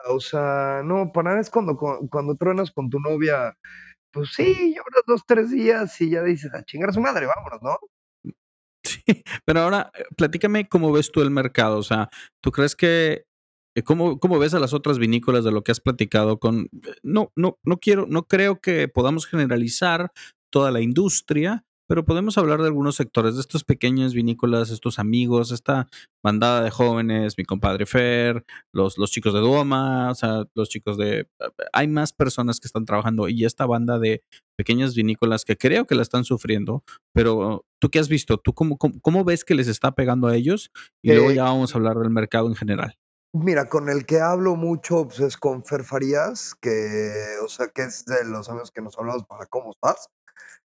o 0.09 0.21
sea, 0.21 0.83
no, 0.85 1.11
para 1.13 1.31
nada 1.31 1.41
es 1.41 1.51
cuando 1.51 1.77
cuan 1.77 2.07
cuando 2.09 2.37
truenas 2.37 2.71
con 2.71 2.91
tu 2.91 3.01
novia, 3.01 3.57
pues 4.13 4.31
sí, 4.35 4.75
lloras 4.77 5.03
2, 5.07 5.23
3 5.27 5.51
días 5.51 6.01
y 6.01 6.11
ya 6.11 6.23
dices: 6.23 6.53
"A 6.55 6.63
chingar 6.65 6.91
a 6.91 6.93
su 6.93 7.01
madre, 7.01 7.27
vámonos", 7.27 7.63
¿no? 7.63 7.79
Sí, 8.85 9.03
pero 9.45 9.61
ahora, 9.61 9.91
eh, 9.95 10.05
platícame 10.17 10.69
cómo 10.69 10.93
ves 10.93 11.11
tú 11.11 11.21
el 11.21 11.31
mercado, 11.31 11.79
o 11.79 11.83
sea, 11.83 12.09
¿tú 12.41 12.53
crees 12.53 12.77
que 12.77 13.25
eh, 13.77 13.83
cómo 13.83 14.19
cómo 14.19 14.39
ves 14.39 14.55
a 14.55 14.61
las 14.61 14.73
otras 14.73 14.99
vinícolas 14.99 15.45
de 15.45 15.53
lo 15.53 15.63
que 15.63 15.73
has 15.73 15.81
platicado 15.81 16.39
con 16.39 16.69
no 17.03 17.33
no 17.37 17.59
no 17.65 17.79
quiero 17.79 18.07
no 18.09 18.25
creo 18.25 18.61
que 18.61 18.89
podamos 18.89 19.27
generalizar 19.27 20.13
toda 20.51 20.71
la 20.71 20.81
industria, 20.81 21.65
pero 21.89 22.05
podemos 22.05 22.39
hablar 22.39 22.61
de 22.61 22.67
algunos 22.67 22.97
sectores, 22.97 23.35
de 23.35 23.41
estos 23.41 23.65
pequeñas 23.65 24.15
vinícolas, 24.15 24.71
estos 24.71 24.99
amigos, 24.99 25.51
esta 25.51 25.89
bandada 26.23 26.63
de 26.63 26.71
jóvenes, 26.71 27.35
mi 27.39 27.45
compadre 27.45 27.87
Fer, 27.87 28.45
los 28.73 28.99
los 28.99 29.11
chicos 29.11 29.33
de 29.35 29.41
Duoma, 29.41 30.11
o 30.11 30.15
sea, 30.15 30.45
los 30.55 30.69
chicos 30.69 30.99
de 30.99 31.29
hay 31.73 31.89
más 31.89 32.13
personas 32.13 32.61
que 32.61 32.69
están 32.69 32.85
trabajando, 32.85 33.29
y 33.29 33.45
esta 33.45 33.67
banda 33.67 33.99
de 33.99 34.23
pequeñas 34.57 34.95
vinícolas 34.95 35.45
que 35.45 35.57
creo 35.57 35.87
que 35.87 35.95
la 35.95 36.03
están 36.03 36.25
sufriendo, 36.25 36.83
pero, 37.15 37.65
¿tú 37.81 37.91
qué 37.91 37.99
has 37.99 38.09
visto? 38.09 38.39
¿Tú 38.39 38.53
cómo 38.55 38.77
cómo 38.77 39.01
cómo 39.01 39.25
ves 39.25 39.45
que 39.45 39.55
les 39.55 39.69
está 39.69 39.93
pegando 39.93 40.29
a 40.29 40.37
ellos? 40.37 40.71
Y 41.03 41.13
luego 41.13 41.31
Eh 41.31 41.37
ya 41.37 41.45
vamos 41.45 41.75
a 41.75 41.79
hablar 41.79 41.97
del 41.99 42.11
mercado 42.11 42.49
en 42.49 42.55
general. 42.55 42.95
Mira, 43.35 43.69
con 43.69 43.91
el 43.91 44.07
que 44.07 44.21
hablo 44.21 44.57
mucho, 44.57 45.07
pues, 45.07 45.21
es 45.21 45.37
con 45.37 45.63
Fer 45.63 45.85
Farías, 45.85 46.55
que, 46.61 47.13
o 47.45 47.49
sea, 47.49 47.69
que 47.69 47.83
es 47.83 48.07
de 48.07 48.25
los 48.25 48.49
amigos 48.49 48.71
que 48.71 48.81
nos 48.81 48.99
hablamos 48.99 49.25
para 49.25 49.47
¿cómo 49.47 49.71
estás? 49.71 50.09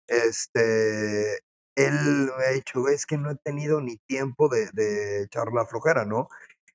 Este, 0.09 1.37
él 1.77 2.31
me 2.39 2.45
ha 2.47 2.51
dicho: 2.53 2.89
"Es 2.89 3.07
que 3.07 3.19
no 3.19 3.31
he 3.33 3.37
tenido 3.37 3.81
ni 3.83 3.99
tiempo 4.09 4.49
de 4.49 4.71
de 4.75 5.25
echar 5.25 5.49
la 5.55 5.67
flojera", 5.67 6.05
¿no? 6.07 6.29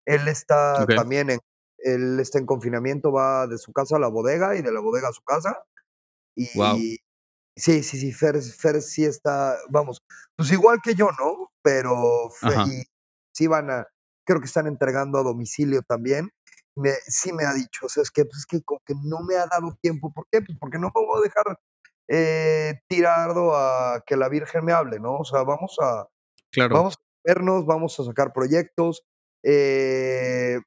Él 0.06 0.28
está 0.30 0.88
Okey. 0.88 0.98
también 0.98 1.30
en 1.32 1.40
él 1.80 2.20
está 2.22 2.40
en 2.40 2.46
confinamiento, 2.48 3.12
va 3.14 3.48
de 3.48 3.58
su 3.60 3.74
casa 3.74 3.98
a 3.98 4.00
la 4.00 4.10
bodega 4.10 4.56
y 4.58 4.62
de 4.64 4.72
la 4.74 4.82
bodega 4.82 5.10
a 5.10 5.14
su 5.14 5.24
casa. 5.24 5.64
Y 6.36 6.98
sí, 7.58 7.84
sí, 7.84 7.98
sí, 8.00 8.14
Fer 8.14 8.42
Fer 8.44 8.82
sí 8.84 9.06
está, 9.06 9.58
vamos, 9.72 10.00
pues, 10.38 10.52
igual 10.54 10.80
que 10.84 10.96
yo, 10.96 11.10
¿no? 11.20 11.52
Pero 11.64 12.30
Fe 12.32 12.60
Ajá. 12.60 12.66
y 12.66 12.84
sí 13.34 13.48
van 13.48 13.72
a 13.72 13.88
creo 14.26 14.40
que 14.42 14.48
están 14.48 14.68
entregando 14.68 15.20
a 15.20 15.24
domicilio 15.24 15.82
también. 15.84 16.30
Me 16.78 16.94
sí 17.08 17.34
me 17.34 17.46
ha 17.46 17.54
dicho, 17.54 17.88
o 17.88 17.90
sea, 17.90 18.04
es 18.04 18.12
que, 18.12 18.26
pues, 18.26 18.40
es 18.40 18.46
que 18.48 18.62
como 18.64 18.82
que 18.86 18.96
no 19.04 19.22
me 19.24 19.36
ha 19.38 19.48
dado 19.48 19.78
tiempo, 19.82 20.12
¿por 20.14 20.26
qué? 20.32 20.42
Pues, 20.42 20.58
porque 20.60 20.80
no 20.80 20.88
me 20.96 21.02
voy 21.06 21.20
a 21.22 21.24
dejar, 21.24 21.58
eh, 22.08 22.80
tirado 22.88 23.56
a 23.56 24.04
que 24.06 24.18
la 24.18 24.30
virgen 24.30 24.66
me 24.66 24.74
hable, 24.74 25.00
¿no? 25.00 25.18
O 25.18 25.26
sea, 25.26 25.44
vamos 25.44 25.78
a 25.82 26.08
Claro. 26.52 26.76
vamos 26.76 26.96
a 26.96 26.98
vernos, 27.24 27.66
vamos 27.66 28.00
a 28.00 28.04
sacar 28.04 28.32
proyectos, 28.32 29.04
eh 29.44 30.60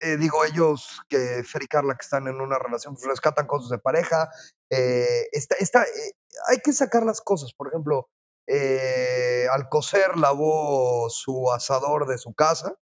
eh, 0.00 0.16
digo, 0.16 0.44
ellos 0.44 1.02
que 1.08 1.44
Fer 1.44 1.62
y 1.62 1.66
Carla, 1.66 1.94
que 1.94 2.04
están 2.04 2.26
en 2.26 2.40
una 2.40 2.58
relación, 2.58 2.94
pues, 2.94 3.06
rescatan 3.06 3.46
cosas 3.46 3.70
de 3.70 3.78
pareja, 3.78 4.30
eh, 4.70 5.26
está 5.32 5.56
está, 5.56 5.82
eh, 5.82 6.12
hay 6.48 6.58
que 6.58 6.72
sacar 6.72 7.04
las 7.04 7.20
cosas, 7.20 7.52
por 7.52 7.68
ejemplo, 7.68 8.08
eh, 8.46 9.46
Alcocer 9.52 10.16
lavó 10.16 11.08
su 11.10 11.52
asador 11.52 12.06
de 12.06 12.16
su 12.16 12.32
casa, 12.32 12.74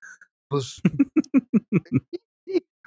pues 0.47 0.79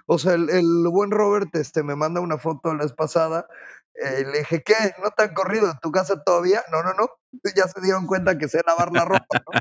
o 0.06 0.18
sea, 0.18 0.34
el 0.34 0.48
el 0.50 0.84
buen 0.88 1.10
Robert, 1.10 1.54
este, 1.56 1.82
me 1.82 1.96
manda 1.96 2.20
una 2.20 2.38
foto 2.38 2.72
la 2.72 2.84
vez 2.84 2.92
pasada, 2.92 3.48
eh, 3.94 4.24
le 4.31 4.38
dije: 4.40 4.62
"¿Qué? 4.64 4.74
¿No 5.03 5.11
te 5.11 5.24
han 5.24 5.35
corrido 5.35 5.68
de 5.68 5.74
tu 5.83 5.90
casa 5.92 6.22
todavía?". 6.24 6.62
"No, 6.72 6.83
no, 6.83 6.94
no, 6.94 7.09
ya 7.57 7.68
se 7.68 7.81
dieron 7.83 8.07
cuenta 8.07 8.38
que 8.38 8.48
sé 8.48 8.61
lavar 8.66 8.92
la 8.92 9.05
ropa", 9.05 9.37
¿no? 9.46 9.53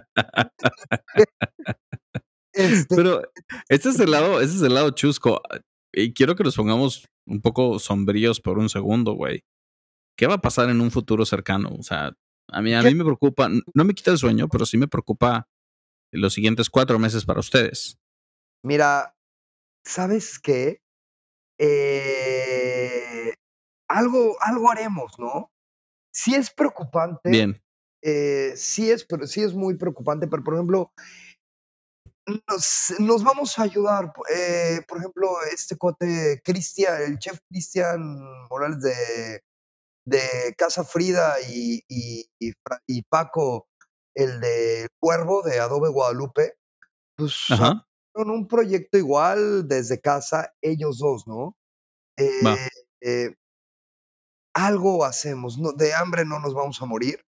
Este 2.54 2.96
Pero, 2.96 3.22
este 3.70 3.90
es 3.90 4.00
el 4.00 4.12
lado 4.12 4.42
es 4.42 4.62
el 4.62 4.74
lado 4.74 4.92
chusco, 4.92 5.42
y 5.94 6.14
quiero 6.14 6.36
que 6.36 6.44
nos 6.44 6.56
pongamos 6.56 7.06
un 7.28 7.42
poco 7.42 7.80
sombríos 7.80 8.42
por 8.42 8.60
un 8.60 8.70
segundo, 8.70 9.14
güey. 9.14 9.44
¿Qué 10.18 10.28
va 10.28 10.36
a 10.36 10.42
pasar 10.42 10.70
en 10.70 10.82
un 10.82 10.92
futuro 10.92 11.26
cercano? 11.26 11.70
O 11.80 11.84
sea, 11.84 12.14
a 12.52 12.62
mí 12.62 12.74
a 12.74 12.84
mí 12.84 12.96
me 12.96 13.06
preocupa, 13.06 13.50
no 13.50 13.84
me 13.86 13.94
quita 13.94 14.12
el 14.12 14.18
sueño, 14.18 14.48
pero 14.50 14.66
sí 14.66 14.78
me 14.78 14.88
preocupa 14.88 15.48
los 16.12 16.34
siguientes 16.34 16.70
4 16.70 17.00
meses 17.00 17.26
para 17.26 17.40
ustedes. 17.40 17.98
Mira, 18.64 19.16
¿sabes 19.86 20.40
qué? 20.40 20.82
Eh, 21.60 22.99
algo 23.90 24.38
algo 24.42 24.72
haremos, 24.72 25.14
¿no? 25.20 25.52
Sí 26.14 26.36
es 26.36 26.52
preocupante, 26.52 27.30
Bien. 27.32 27.62
eh, 28.04 28.54
sí 28.56 28.92
es 28.92 29.06
pero 29.06 29.28
sí 29.28 29.42
es 29.44 29.54
muy 29.54 29.78
preocupante, 29.78 30.28
pero, 30.28 30.44
por 30.44 30.56
ejemplo 30.56 30.92
nos 32.48 32.94
nos 33.00 33.24
vamos 33.24 33.58
a 33.58 33.64
ayudar, 33.64 34.12
eh, 34.36 34.82
por 34.88 35.00
ejemplo, 35.00 35.30
este 35.52 35.78
cuate 35.78 36.42
Cristian, 36.44 37.02
el 37.02 37.18
chef 37.18 37.40
Cristian 37.50 38.02
Morales 38.50 38.82
de 38.82 39.42
de 40.06 40.56
Casa 40.58 40.84
Frida 40.84 41.36
y 41.50 41.84
y 41.88 42.26
y 42.40 42.52
Fra 42.64 42.82
y 42.88 43.04
Paco, 43.04 43.68
el 44.16 44.40
de 44.42 44.88
Cuervo 45.00 45.42
de 45.44 45.60
Adobe 45.60 45.90
Guadalupe, 45.90 46.56
pues, 47.18 47.36
Ajá. 47.50 47.86
con 48.14 48.30
un 48.32 48.48
proyecto 48.48 48.98
igual 48.98 49.68
desde 49.68 50.00
casa, 50.02 50.54
ellos 50.62 51.00
2, 51.00 51.28
¿no? 51.28 51.58
Eh 52.18 52.70
eh 53.02 53.36
algo 54.66 55.06
hacemos, 55.06 55.58
no 55.58 55.72
de 55.72 55.94
hambre 55.94 56.26
no 56.26 56.40
nos 56.40 56.54
vamos 56.54 56.82
a 56.82 56.86
morir. 56.86 57.26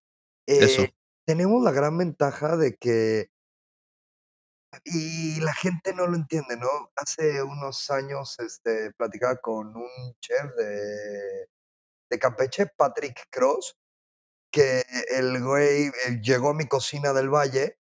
Eh, 0.47 0.64
Eso. 0.64 0.85
tenemos 1.27 1.62
la 1.62 1.73
gran 1.73 1.97
ventaja 1.99 2.57
de 2.57 2.77
que 2.77 3.31
y 4.85 5.40
la 5.40 5.53
gente 5.53 5.93
no 5.95 6.07
lo 6.07 6.16
entiende, 6.16 6.57
¿no? 6.57 6.69
Hace 6.95 7.43
unos 7.43 7.90
años, 7.90 8.38
este, 8.38 8.93
platicaba 8.93 9.37
con 9.37 9.77
un 9.77 10.14
chef 10.21 10.55
de 10.57 11.49
de 12.11 12.19
Campeche, 12.19 12.66
Patrick 12.77 13.29
Cross, 13.31 13.77
que 14.53 14.83
el 15.16 15.43
güey, 15.43 15.87
eh, 15.87 16.21
llegó 16.23 16.51
a 16.51 16.55
mi 16.55 16.66
cocina 16.66 17.12
del 17.12 17.31
valle 17.31 17.79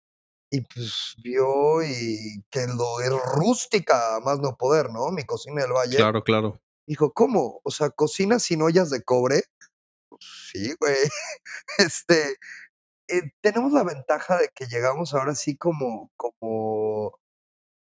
y, 0.51 0.61
pues, 0.61 1.15
vio 1.23 1.83
y 1.83 2.43
que 2.49 2.65
lo 2.67 3.01
es 3.01 3.11
rústica 3.35 4.19
más 4.23 4.39
no 4.39 4.57
poder, 4.57 4.89
¿no? 4.89 5.11
Mi 5.11 5.23
cocina 5.23 5.61
del 5.61 5.73
valle. 5.73 5.95
Claro, 5.95 6.23
claro. 6.23 6.59
Dijo: 6.87 7.13
"¿Cómo? 7.13 7.61
O 7.63 7.71
sea, 7.71 7.89
¿cocinas 7.91 8.43
sin 8.43 8.61
ollas 8.61 8.89
de 8.89 9.03
cobre?". 9.03 9.43
Pues 10.09 10.21
sí, 10.53 10.73
güey. 10.79 10.95
Este, 11.79 12.37
eh, 13.09 13.21
tenemos 13.41 13.73
la 13.73 13.83
ventaja 13.83 14.37
de 14.39 14.49
que 14.55 14.67
llegamos 14.67 15.13
ahora 15.15 15.35
sí 15.35 15.57
como 15.57 16.11
como 16.17 17.19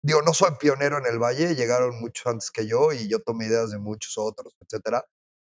digo, 0.04 0.22
no 0.22 0.34
soy 0.34 0.52
pionero 0.60 0.98
en 1.00 1.06
el 1.08 1.20
valle, 1.20 1.56
llegaron 1.56 2.00
muchos 2.00 2.28
antes 2.28 2.52
que 2.52 2.68
yo, 2.68 2.92
y 2.94 3.08
yo 3.10 3.22
tomé 3.24 3.48
ideas 3.48 3.72
de 3.72 3.80
muchos 3.80 4.18
otros, 4.18 4.56
etcétera. 4.62 5.06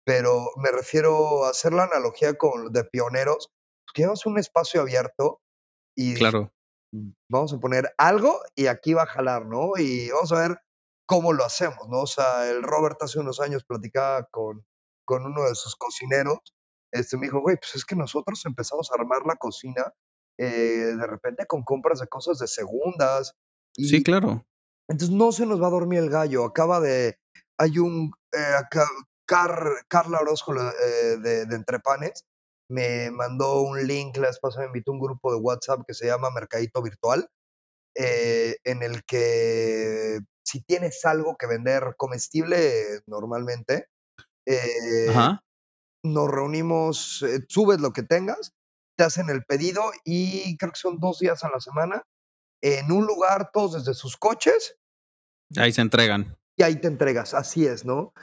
pero 0.06 0.50
me 0.58 0.71
refiero 0.71 1.45
a 1.45 1.52
hacer 1.52 1.73
la 1.73 1.84
analogía 1.86 2.36
con 2.38 2.71
de 2.73 2.84
pioneros, 2.86 3.50
teníamos 3.95 4.26
un 4.28 4.39
espacio 4.39 4.82
abierto 4.82 5.41
y 5.95 6.15
Claro. 6.17 6.52
vamos 7.30 7.54
a 7.54 7.60
poner 7.60 7.93
algo 7.97 8.39
y 8.56 8.67
aquí 8.67 8.93
va 8.93 9.04
a 9.04 9.08
jalar, 9.08 9.45
¿no? 9.45 9.71
Y 9.78 10.10
vamos 10.12 10.32
a 10.32 10.39
ver 10.47 10.60
cómo 11.07 11.33
lo 11.33 11.45
hacemos, 11.45 11.89
¿no? 11.89 12.01
O 12.03 12.07
sea, 12.07 12.49
el 12.51 12.63
Robert 12.63 13.01
hace 13.03 13.19
unos 13.19 13.39
años 13.41 13.65
platicaba 13.65 14.25
con 14.31 14.65
con 15.05 15.25
uno 15.25 15.45
de 15.45 15.55
sus 15.55 15.75
cocineros, 15.77 16.39
este, 16.93 17.17
me 17.17 17.27
dijo: 17.27 17.41
"Güey, 17.41 17.57
pues 17.57 17.75
es 17.75 17.85
que 17.85 17.95
nosotros 17.95 18.45
empezamos 18.45 18.91
a 18.91 18.95
armar 18.95 19.23
la 19.27 19.37
cocina, 19.37 19.93
eh, 20.39 20.95
de 20.99 21.07
repente 21.07 21.47
con 21.47 21.63
compras 21.63 21.99
de 22.01 22.07
cosas 22.07 22.39
de 22.39 22.47
segundas, 22.47 23.33
Sí, 23.75 24.03
claro. 24.03 24.45
entonces 24.89 25.15
no 25.15 25.31
se 25.31 25.45
nos 25.45 25.61
va 25.61 25.67
a 25.67 25.71
dormir 25.71 25.99
el 25.99 26.09
gallo". 26.09 26.45
Acaba 26.45 26.79
de 26.79 27.17
hay 27.59 27.79
un, 27.79 28.11
eh, 28.33 28.53
acá 28.59 28.85
Car 29.27 29.85
Carla 29.89 30.19
Orozco, 30.21 30.53
eh, 30.55 31.17
de 31.21 31.45
de 31.45 31.55
Entrepanes, 31.55 32.25
me 32.69 33.11
mandó 33.11 33.61
un 33.61 33.85
link, 33.87 34.17
la 34.17 34.27
vez 34.27 34.39
pasada 34.39 34.63
me 34.63 34.67
invitó 34.69 34.91
a 34.91 34.95
un 34.95 35.01
grupo 35.01 35.31
de 35.33 35.39
WhatsApp 35.39 35.81
que 35.87 35.93
se 35.93 36.07
llama 36.07 36.29
Mercadito 36.31 36.81
Virtual, 36.81 37.29
eh, 37.97 38.57
en 38.63 38.83
el 38.83 39.03
que 39.05 40.19
si 40.43 40.62
tienes 40.62 41.03
algo 41.05 41.36
que 41.38 41.47
vender 41.47 41.95
comestible 41.97 43.01
normalmente, 43.07 43.88
eh, 44.45 45.07
nos 46.03 46.29
reunimos, 46.29 47.23
eh, 47.23 47.39
subes 47.49 47.81
lo 47.81 47.91
que 47.91 48.03
tengas, 48.03 48.53
te 48.97 49.03
hacen 49.03 49.29
el 49.29 49.43
pedido 49.43 49.91
y 50.05 50.57
creo 50.57 50.71
que 50.71 50.79
son 50.79 50.99
2 50.99 51.19
días 51.19 51.43
a 51.43 51.49
la 51.49 51.60
semana, 51.60 52.03
en 52.62 52.91
un 52.91 53.05
lugar, 53.05 53.49
todos 53.51 53.73
desde 53.73 53.93
sus 53.93 54.15
coches 54.17 54.77
Ahí 55.55 55.71
se 55.71 55.81
entregan. 55.81 56.38
y 56.57 56.63
ahí 56.63 56.75
te 56.79 56.88
entregas, 56.88 57.33
así 57.33 57.65
es, 57.65 57.86
¿no? 57.86 58.13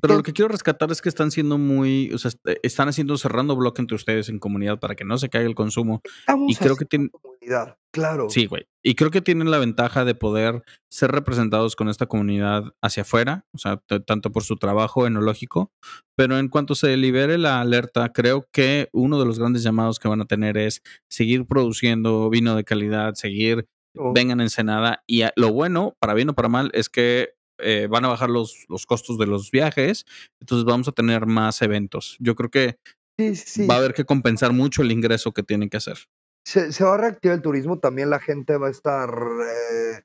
Pero 0.00 0.14
lo 0.16 0.22
que 0.22 0.32
quiero 0.32 0.48
rescatar 0.48 0.90
es 0.92 1.02
que 1.02 1.08
están 1.08 1.30
siendo 1.30 1.58
muy, 1.58 2.12
o 2.12 2.18
sea, 2.18 2.30
est 2.30 2.60
están 2.62 2.88
haciendo 2.88 3.16
cerrando 3.16 3.56
bloque 3.56 3.82
entre 3.82 3.96
ustedes 3.96 4.28
en 4.28 4.38
comunidad 4.38 4.78
para 4.78 4.94
que 4.94 5.04
no 5.04 5.18
se 5.18 5.28
caiga 5.28 5.48
el 5.48 5.54
consumo, 5.56 6.00
y 6.04 6.20
Estamos 6.20 6.58
creo 6.58 6.76
que 6.76 6.86
comunidad, 6.86 7.76
claro. 7.92 8.28
Sí, 8.30 8.46
güey. 8.46 8.64
Y 8.84 8.94
creo 8.96 9.10
que 9.10 9.20
tienen 9.20 9.50
la 9.50 9.58
ventaja 9.58 10.04
de 10.04 10.14
poder 10.14 10.62
ser 10.90 11.12
representados 11.12 11.76
con 11.76 11.88
esta 11.88 12.06
comunidad 12.06 12.64
hacia 12.82 13.02
afuera, 13.02 13.46
o 13.52 13.58
sea, 13.58 13.76
ta 13.76 14.00
tanto 14.00 14.32
por 14.32 14.42
su 14.42 14.56
trabajo 14.56 15.06
enológico, 15.06 15.70
pero 16.16 16.38
en 16.38 16.48
cuanto 16.48 16.74
se 16.74 16.96
libere 16.96 17.38
la 17.38 17.60
alerta, 17.60 18.12
creo 18.12 18.48
que 18.52 18.88
uno 18.92 19.18
de 19.20 19.26
los 19.26 19.38
grandes 19.38 19.62
llamados 19.62 19.98
que 20.00 20.08
van 20.08 20.20
a 20.20 20.26
tener 20.26 20.56
es 20.56 20.82
seguir 21.08 21.46
produciendo 21.46 22.28
vino 22.30 22.56
de 22.56 22.64
calidad, 22.64 23.14
seguir 23.14 23.66
Oh. 23.94 24.14
vengan 24.14 24.40
a 24.40 24.44
Ensenada, 24.44 25.02
y 25.06 25.22
lo 25.36 25.52
bueno, 25.52 25.94
para 26.00 26.14
bien 26.14 26.30
o 26.30 26.34
para 26.34 26.48
mal, 26.48 26.70
es 26.72 26.88
que, 26.88 27.34
eh, 27.58 27.88
van 27.90 28.06
a 28.06 28.08
bajar 28.08 28.30
los 28.30 28.64
los 28.70 28.86
costos 28.86 29.18
de 29.18 29.26
los 29.26 29.50
viajes, 29.50 30.06
entonces 30.40 30.64
vamos 30.64 30.88
a 30.88 30.92
tener 30.92 31.26
más 31.26 31.60
eventos. 31.60 32.16
Yo 32.18 32.34
creo 32.34 32.50
que 32.50 32.78
Sí, 33.18 33.36
sí, 33.36 33.66
va 33.66 33.74
a 33.74 33.78
haber 33.78 33.92
que 33.92 34.06
compensar 34.06 34.54
mucho 34.54 34.80
el 34.80 34.90
ingreso 34.92 35.32
que 35.32 35.42
tienen 35.42 35.68
que 35.68 35.76
hacer. 35.76 35.98
Se 36.46 36.72
se 36.72 36.84
va 36.84 36.94
a 36.94 36.96
reactivar 36.96 37.36
el 37.36 37.42
turismo, 37.42 37.78
también 37.78 38.10
la 38.10 38.18
gente 38.18 38.56
va 38.56 38.66
a 38.66 38.70
estar, 38.70 39.08
eh, 39.10 40.02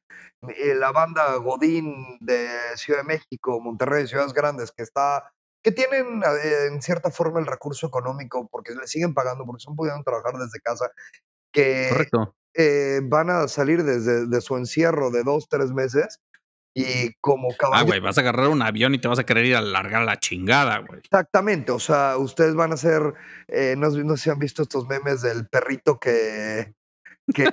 eh, 0.55 0.75
la 0.75 0.91
banda 0.91 1.35
godín 1.37 1.95
de 2.19 2.47
Ciudad 2.75 2.99
de 3.01 3.05
México, 3.07 3.59
Monterrey, 3.59 4.07
ciudades 4.07 4.33
grandes 4.33 4.71
que 4.71 4.83
está 4.83 5.31
que 5.63 5.71
tienen, 5.71 6.21
eh, 6.23 6.67
en 6.71 6.81
cierta 6.81 7.09
forma 7.11 7.39
el 7.39 7.47
recurso 7.47 7.87
económico, 7.87 8.47
porque 8.51 8.73
le 8.75 8.87
siguen 8.87 9.13
pagando, 9.15 9.45
porque 9.45 9.57
están 9.61 9.75
pudiendo 9.75 10.03
trabajar 10.03 10.33
desde 10.39 10.59
casa, 10.61 10.91
que, 11.53 11.89
Correcto. 11.89 12.35
eh, 12.55 13.01
van 13.03 13.29
a 13.31 13.47
salir 13.47 13.83
desde 13.83 14.27
de 14.27 14.41
su 14.41 14.57
encierro 14.57 15.11
de 15.11 15.23
2, 15.23 15.47
3 15.49 15.73
meses, 15.73 16.19
y 16.79 17.13
como 17.21 17.49
Ah, 17.49 17.55
caballo 17.57 17.85
güey, 17.87 17.99
vas 17.99 18.17
a 18.17 18.21
agarrar 18.21 18.49
un 18.49 18.61
avión 18.61 18.93
y 18.93 18.99
te 18.99 19.07
vas 19.07 19.19
a 19.19 19.25
querer 19.25 19.45
ir 19.45 19.55
a 19.55 19.61
largar 19.61 20.03
la 20.03 20.19
chingada, 20.19 20.77
güey. 20.79 20.99
Exactamente, 20.99 21.71
o 21.71 21.79
sea, 21.79 22.17
ustedes 22.17 22.53
van 22.55 22.71
a 22.71 22.77
ser, 22.77 23.13
eh, 23.47 23.75
no 23.77 23.89
sé 23.89 24.03
no 24.03 24.15
sé 24.15 24.23
si 24.25 24.29
han 24.29 24.39
visto 24.39 24.61
estos 24.61 24.87
memes 24.87 25.21
del 25.21 25.47
perrito 25.47 25.99
que 25.99 26.73
que 27.33 27.49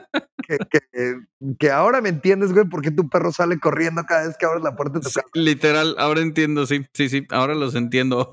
que 0.47 0.59
que 0.93 1.17
que 1.59 1.71
ahora 1.71 2.01
me 2.01 2.11
entiendes, 2.11 2.53
güey, 2.53 2.69
por 2.69 2.83
qué 2.83 2.91
tu 2.91 3.09
perro 3.09 3.33
sale 3.33 3.59
corriendo 3.59 4.05
cada 4.05 4.27
vez 4.27 4.37
que 4.39 4.47
abres 4.47 4.63
la 4.63 4.77
puerta 4.77 4.99
de 4.99 5.05
tu 5.05 5.09
Sí, 5.09 5.15
casa. 5.15 5.27
literal, 5.35 5.95
ahora 5.99 6.21
entiendo, 6.21 6.67
sí, 6.67 6.85
sí, 6.93 7.09
sí, 7.09 7.27
ahora 7.31 7.55
los 7.55 7.75
entiendo. 7.75 8.31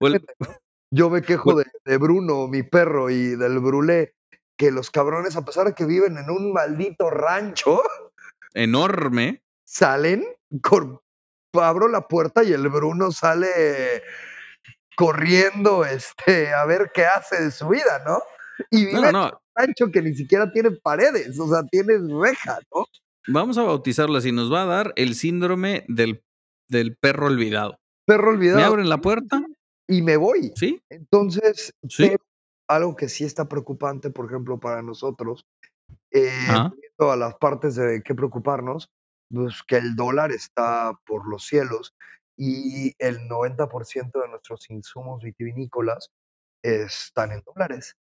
Yo 0.92 1.10
me 1.10 1.22
quejo 1.22 1.54
de 1.56 1.64
de 1.84 1.96
Bruno, 1.96 2.46
mi 2.48 2.62
perro, 2.62 3.10
y 3.10 3.34
del 3.36 3.58
Brulé, 3.58 4.14
que 4.56 4.70
los 4.70 4.90
cabrones, 4.90 5.36
a 5.36 5.44
pesar 5.44 5.66
de 5.66 5.74
que 5.74 5.86
viven 5.86 6.16
en 6.18 6.30
un 6.30 6.52
maldito 6.52 7.10
rancho 7.10 7.82
Enorme. 8.54 9.42
Salen 9.74 10.24
abro 11.54 11.88
la 11.88 12.06
puerta 12.08 12.42
y 12.42 12.52
el 12.52 12.68
Bruno 12.68 13.10
sale 13.12 14.02
corriendo, 14.96 15.84
este, 15.84 16.52
a 16.52 16.64
ver 16.64 16.90
qué 16.94 17.04
hace 17.06 17.44
de 17.44 17.50
su 17.50 17.68
vida, 17.68 18.02
¿no? 18.06 18.22
Y 18.70 18.86
vive 18.86 19.12
no, 19.12 19.24
un 19.26 19.32
rancho 19.56 19.90
que 19.90 20.02
ni 20.02 20.14
siquiera 20.14 20.50
tiene 20.52 20.70
paredes, 20.70 21.38
o 21.38 21.48
sea, 21.48 21.64
tiene 21.64 21.94
reja, 22.20 22.58
¿no? 22.74 22.84
Vamos 23.26 23.58
a 23.58 23.62
bautizarlo 23.62 24.16
así, 24.18 24.32
nos 24.32 24.52
va 24.52 24.62
a 24.62 24.66
dar 24.66 24.92
el 24.96 25.14
síndrome 25.14 25.84
del 25.88 26.22
del 26.68 26.96
perro 26.96 27.26
olvidado. 27.26 27.78
Perro 28.06 28.30
Me 28.32 28.36
olvidado. 28.38 28.64
abren 28.64 28.88
la 28.88 29.00
puerta 29.00 29.44
y 29.88 30.02
me 30.02 30.16
voy. 30.16 30.52
Sí. 30.56 30.80
Entonces, 30.88 31.74
Sí. 31.88 32.08
pero 32.08 32.18
algo 32.68 32.96
que 32.96 33.08
sí 33.08 33.24
está 33.24 33.48
preocupante, 33.48 34.10
por 34.10 34.26
ejemplo, 34.26 34.58
para 34.58 34.82
nosotros, 34.82 35.44
eh, 36.10 36.30
a 36.98 37.16
las 37.16 37.34
partes 37.34 37.74
de 37.74 38.02
qué 38.02 38.14
preocuparnos, 38.14 38.88
pues, 39.34 39.62
que 39.66 39.76
el 39.76 39.96
dólar 39.96 40.32
está 40.32 40.98
por 41.06 41.28
los 41.28 41.44
cielos 41.46 41.94
y 42.36 42.94
el 42.98 43.28
90% 43.28 44.20
de 44.22 44.28
nuestros 44.28 44.68
insumos 44.70 45.22
vitivinícolas 45.22 46.10
están 46.62 47.32
en 47.32 47.42
dólares. 47.46 47.94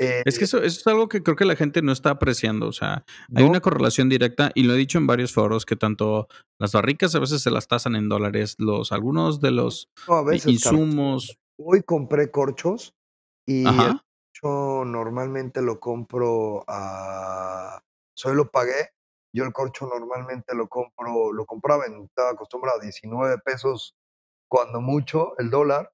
Eh 0.00 0.22
Es 0.24 0.38
que 0.38 0.44
eso 0.44 0.58
eso 0.58 0.80
es 0.80 0.86
algo 0.86 1.08
que 1.08 1.22
creo 1.22 1.36
que 1.36 1.44
la 1.44 1.56
gente 1.56 1.82
no 1.82 1.92
está 1.92 2.10
apreciando, 2.10 2.68
o 2.68 2.72
sea, 2.72 3.04
hay 3.34 3.44
No. 3.44 3.50
una 3.50 3.60
correlación 3.60 4.08
directa, 4.08 4.50
y 4.54 4.62
lo 4.62 4.74
he 4.74 4.76
dicho 4.76 4.98
en 4.98 5.06
varios 5.08 5.32
foros, 5.32 5.66
que 5.66 5.76
tanto 5.76 6.28
las 6.60 6.72
barricas 6.72 7.14
a 7.14 7.18
veces 7.20 7.42
se 7.42 7.50
las 7.50 7.66
tasan 7.68 7.96
en 7.96 8.08
dólares, 8.08 8.54
los 8.58 8.92
algunos 8.92 9.40
de 9.40 9.50
los 9.50 9.88
No, 10.06 10.14
a 10.14 10.22
i 10.22 10.24
veces, 10.24 10.44
Carlos. 10.62 10.82
insumos 10.82 11.38
Hoy 11.60 11.82
compré 11.82 12.30
corchos 12.30 12.94
y 13.46 13.64
el 13.82 13.98
corcho 14.42 14.84
normalmente 14.84 15.60
lo 15.62 15.80
compro 15.80 16.64
a 16.68 17.80
o 17.82 18.20
sea, 18.20 18.30
hoy 18.32 18.36
lo 18.36 18.50
pagué, 18.50 18.90
yo 19.34 19.44
el 19.44 19.52
corcho 19.52 19.86
normalmente 19.86 20.54
lo 20.54 20.68
compro 20.68 21.32
lo 21.32 21.46
compraba 21.46 21.86
en 21.86 22.04
estaba 22.04 22.30
acostumbrado 22.30 22.78
a 22.80 22.82
19 22.82 23.38
pesos, 23.38 23.94
cuando 24.48 24.80
mucho, 24.80 25.38
el 25.38 25.50
dólar, 25.50 25.92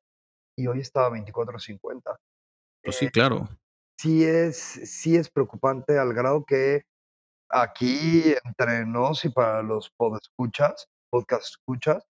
y 0.58 0.66
hoy 0.68 0.80
está 0.80 1.06
a 1.06 1.10
24.50. 1.10 2.16
Pues 2.84 2.96
sí, 2.96 3.08
Eh, 3.08 3.10
claro. 3.10 3.48
sí 3.98 4.24
es 4.24 4.56
sí 4.58 5.16
es 5.16 5.30
preocupante 5.30 5.98
al 5.98 6.14
grado 6.14 6.44
que 6.46 6.82
aquí 7.50 8.34
entre 8.44 8.86
nos 8.86 9.24
y 9.24 9.30
para 9.30 9.62
los 9.62 9.90
podescuchas 9.96 10.88
podcast 11.10 11.46
escuchas, 11.56 12.04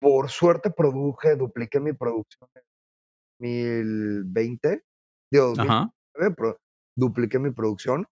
por 0.00 0.30
suerte 0.30 0.70
produje, 0.70 1.36
dupliqué 1.36 1.80
mi 1.80 1.92
producción 1.94 2.48
en 2.54 2.62
2020, 3.40 4.82
digo, 5.32 5.46
dos 5.46 5.58
mil 5.60 5.72
Ajá. 5.72 5.90
diecinueve, 6.14 6.36
pro 6.36 6.58
dupliqué 6.96 7.38
mi 7.38 7.50
producción, 7.52 8.06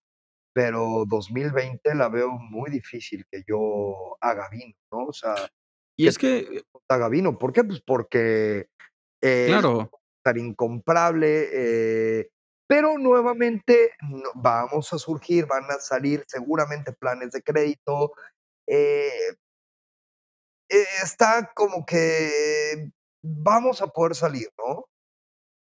pero 0.55 1.05
2020 1.07 1.95
la 1.95 2.09
veo 2.09 2.31
muy 2.31 2.71
difícil 2.71 3.25
que 3.29 3.43
yo 3.47 4.17
haga 4.21 4.49
vino, 4.49 4.73
¿no? 4.91 5.07
O 5.07 5.13
sea, 5.13 5.49
Y 5.97 6.05
que 6.05 6.09
es 6.09 6.17
que 6.17 6.63
haga 6.89 7.09
vino, 7.09 7.37
¿por 7.39 7.53
qué? 7.53 7.63
Pues 7.65 7.81
porque 7.85 8.67
el 9.21 9.61
Claro. 9.61 9.89
estar 10.19 10.37
incomprable, 10.37 11.49
eh, 11.53 12.29
pero 12.67 12.97
nuevamente 12.99 13.91
no 14.01 14.31
vamos 14.35 14.93
a 14.93 14.99
surgir, 14.99 15.47
van 15.47 15.65
a 15.71 15.79
salir 15.79 16.23
seguramente 16.27 16.93
planes 16.93 17.31
de 17.31 17.43
crédito, 17.43 18.13
eh 18.67 19.35
eh, 20.69 20.85
está 21.03 21.51
como 21.55 21.85
que 21.85 22.89
vamos 23.23 23.81
a 23.81 23.87
poder 23.87 24.15
salir, 24.15 24.49
¿no? 24.57 24.85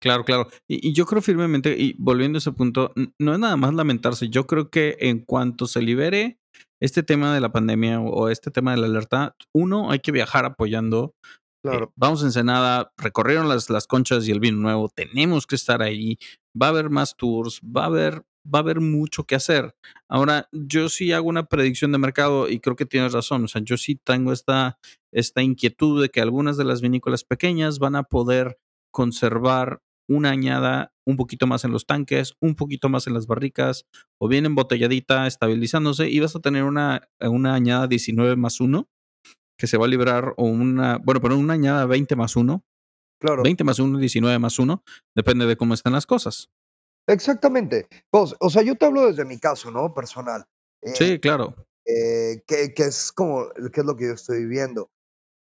Claro, 0.01 0.23
claro. 0.25 0.47
Y 0.67 0.89
y 0.89 0.93
yo 0.93 1.05
creo 1.05 1.21
firmemente, 1.21 1.75
y 1.77 1.95
volviendo 1.97 2.37
a 2.37 2.39
ese 2.39 2.51
punto, 2.51 2.93
no 3.19 3.33
es 3.33 3.39
nada 3.39 3.55
más 3.57 3.73
lamentarse, 3.73 4.29
yo 4.29 4.45
creo 4.45 4.69
que 4.69 4.95
en 4.99 5.19
cuanto 5.19 5.65
se 5.67 5.81
libere 5.81 6.39
este 6.79 7.01
tema 7.03 7.33
de 7.33 7.41
la 7.41 7.51
pandemia, 7.51 7.99
o 8.01 8.29
este 8.29 8.51
tema 8.51 8.71
de 8.71 8.77
la 8.77 8.85
alerta, 8.87 9.35
1, 9.53 9.91
hay 9.91 9.99
que 9.99 10.11
viajar 10.11 10.45
apoyando, 10.45 11.15
eh, 11.23 11.29
Claro. 11.63 11.91
vamos 11.95 12.21
a 12.23 12.27
Ensenada, 12.27 12.93
recorrieron 12.97 13.49
las 13.49 13.69
las 13.71 13.87
conchas 13.87 14.27
y 14.27 14.31
el 14.31 14.39
vino 14.39 14.57
nuevo, 14.57 14.89
tenemos 14.89 15.47
que 15.47 15.55
estar 15.55 15.81
ahí, 15.81 16.17
va 16.59 16.67
a 16.67 16.69
haber 16.69 16.89
más 16.91 17.15
tours, 17.17 17.61
va 17.63 17.83
a 17.83 17.87
haber 17.87 18.23
va 18.53 18.59
a 18.59 18.61
haber 18.61 18.79
mucho 18.81 19.25
que 19.25 19.35
hacer. 19.35 19.75
Ahora, 20.09 20.47
yo 20.53 20.87
sí 20.89 21.11
hago 21.11 21.27
una 21.27 21.45
predicción 21.47 21.91
de 21.91 21.97
mercado 21.97 22.47
y 22.49 22.59
creo 22.61 22.75
que 22.77 22.85
tienes 22.85 23.11
razón, 23.13 23.43
o 23.43 23.47
sea, 23.49 23.61
yo 23.63 23.77
sí 23.77 23.95
tengo 24.03 24.31
esta 24.31 24.79
esta 25.11 25.41
inquietud 25.43 26.01
de 26.01 26.09
que 26.09 26.21
algunas 26.21 26.55
de 26.57 26.63
las 26.65 26.81
vinícolas 26.81 27.23
pequeñas 27.25 27.79
van 27.79 27.95
a 27.97 28.03
poder 28.03 28.57
conservar 28.91 29.81
una 30.07 30.29
añada 30.31 30.91
un 31.05 31.17
poquito 31.17 31.47
más 31.47 31.63
en 31.63 31.71
los 31.71 31.85
tanques, 31.85 32.33
un 32.41 32.55
poquito 32.55 32.89
más 32.89 33.07
en 33.07 33.13
las 33.13 33.27
barricas, 33.27 33.85
o 34.19 34.27
bien 34.27 34.45
embotelladita, 34.45 35.27
estabilizándose, 35.27 36.09
y 36.09 36.19
vas 36.19 36.35
a 36.35 36.39
tener 36.39 36.63
una 36.63 37.07
una 37.21 37.55
añada 37.55 37.87
19 37.87 38.35
más 38.35 38.59
1, 38.59 38.87
que 39.57 39.67
se 39.67 39.77
va 39.77 39.85
a 39.85 39.89
librar, 39.89 40.33
o 40.37 40.45
una 40.45 40.97
bueno, 40.97 41.21
pero 41.21 41.37
una 41.37 41.53
añada 41.53 41.85
20 41.85 42.15
más 42.15 42.35
1 42.35 42.63
Claro. 43.19 43.41
20 43.41 43.63
más 43.63 43.79
1, 43.79 43.97
19 43.97 44.37
más 44.37 44.59
1, 44.59 44.83
depende 45.15 45.47
de 45.47 45.57
cómo 45.57 45.73
estén 45.73 45.93
las 45.93 46.05
cosas. 46.05 46.49
Exactamente. 47.09 47.87
Pues, 48.11 48.35
o 48.39 48.49
sea, 48.49 48.61
yo 48.61 48.75
te 48.75 48.85
hablo 48.85 49.07
desde 49.07 49.25
mi 49.25 49.39
caso, 49.39 49.71
¿no? 49.71 49.93
Personal. 49.93 50.45
Eh, 50.83 50.91
Sí, 50.93 51.19
claro. 51.19 51.55
eh, 51.85 52.43
que, 52.45 52.73
que 52.75 52.83
es 52.83 53.11
como, 53.11 53.49
que 53.73 53.79
es 53.81 53.85
lo 53.87 53.95
que 53.95 54.05
yo 54.07 54.13
estoy 54.13 54.39
viviendo. 54.45 54.91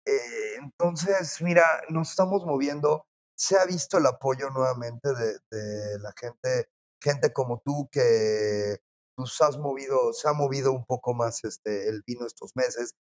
Eh, 0.06 0.56
entonces, 0.64 1.42
mira, 1.42 1.64
nos 1.90 2.12
estamos 2.12 2.46
moviendo. 2.46 3.04
Se 3.39 3.58
ha 3.58 3.65
visto 3.65 3.97
el 3.97 4.06
apoyo 4.06 4.49
nuevamente 4.49 5.10
de, 5.13 5.38
de 5.49 5.99
la 5.99 6.12
gente, 6.19 6.69
gente 7.02 7.32
como 7.32 7.62
tú 7.63 7.88
que 7.91 8.78
pues, 9.15 9.39
has 9.41 9.58
movido, 9.58 10.12
se 10.13 10.28
ha 10.28 10.34
movido 10.34 10.71
un 10.73 10.86
poco 10.86 11.13
más 11.13 11.43
este, 11.45 11.88
el 11.88 12.04
vino 12.06 12.25
estos 12.25 12.52
meses. 12.56 12.95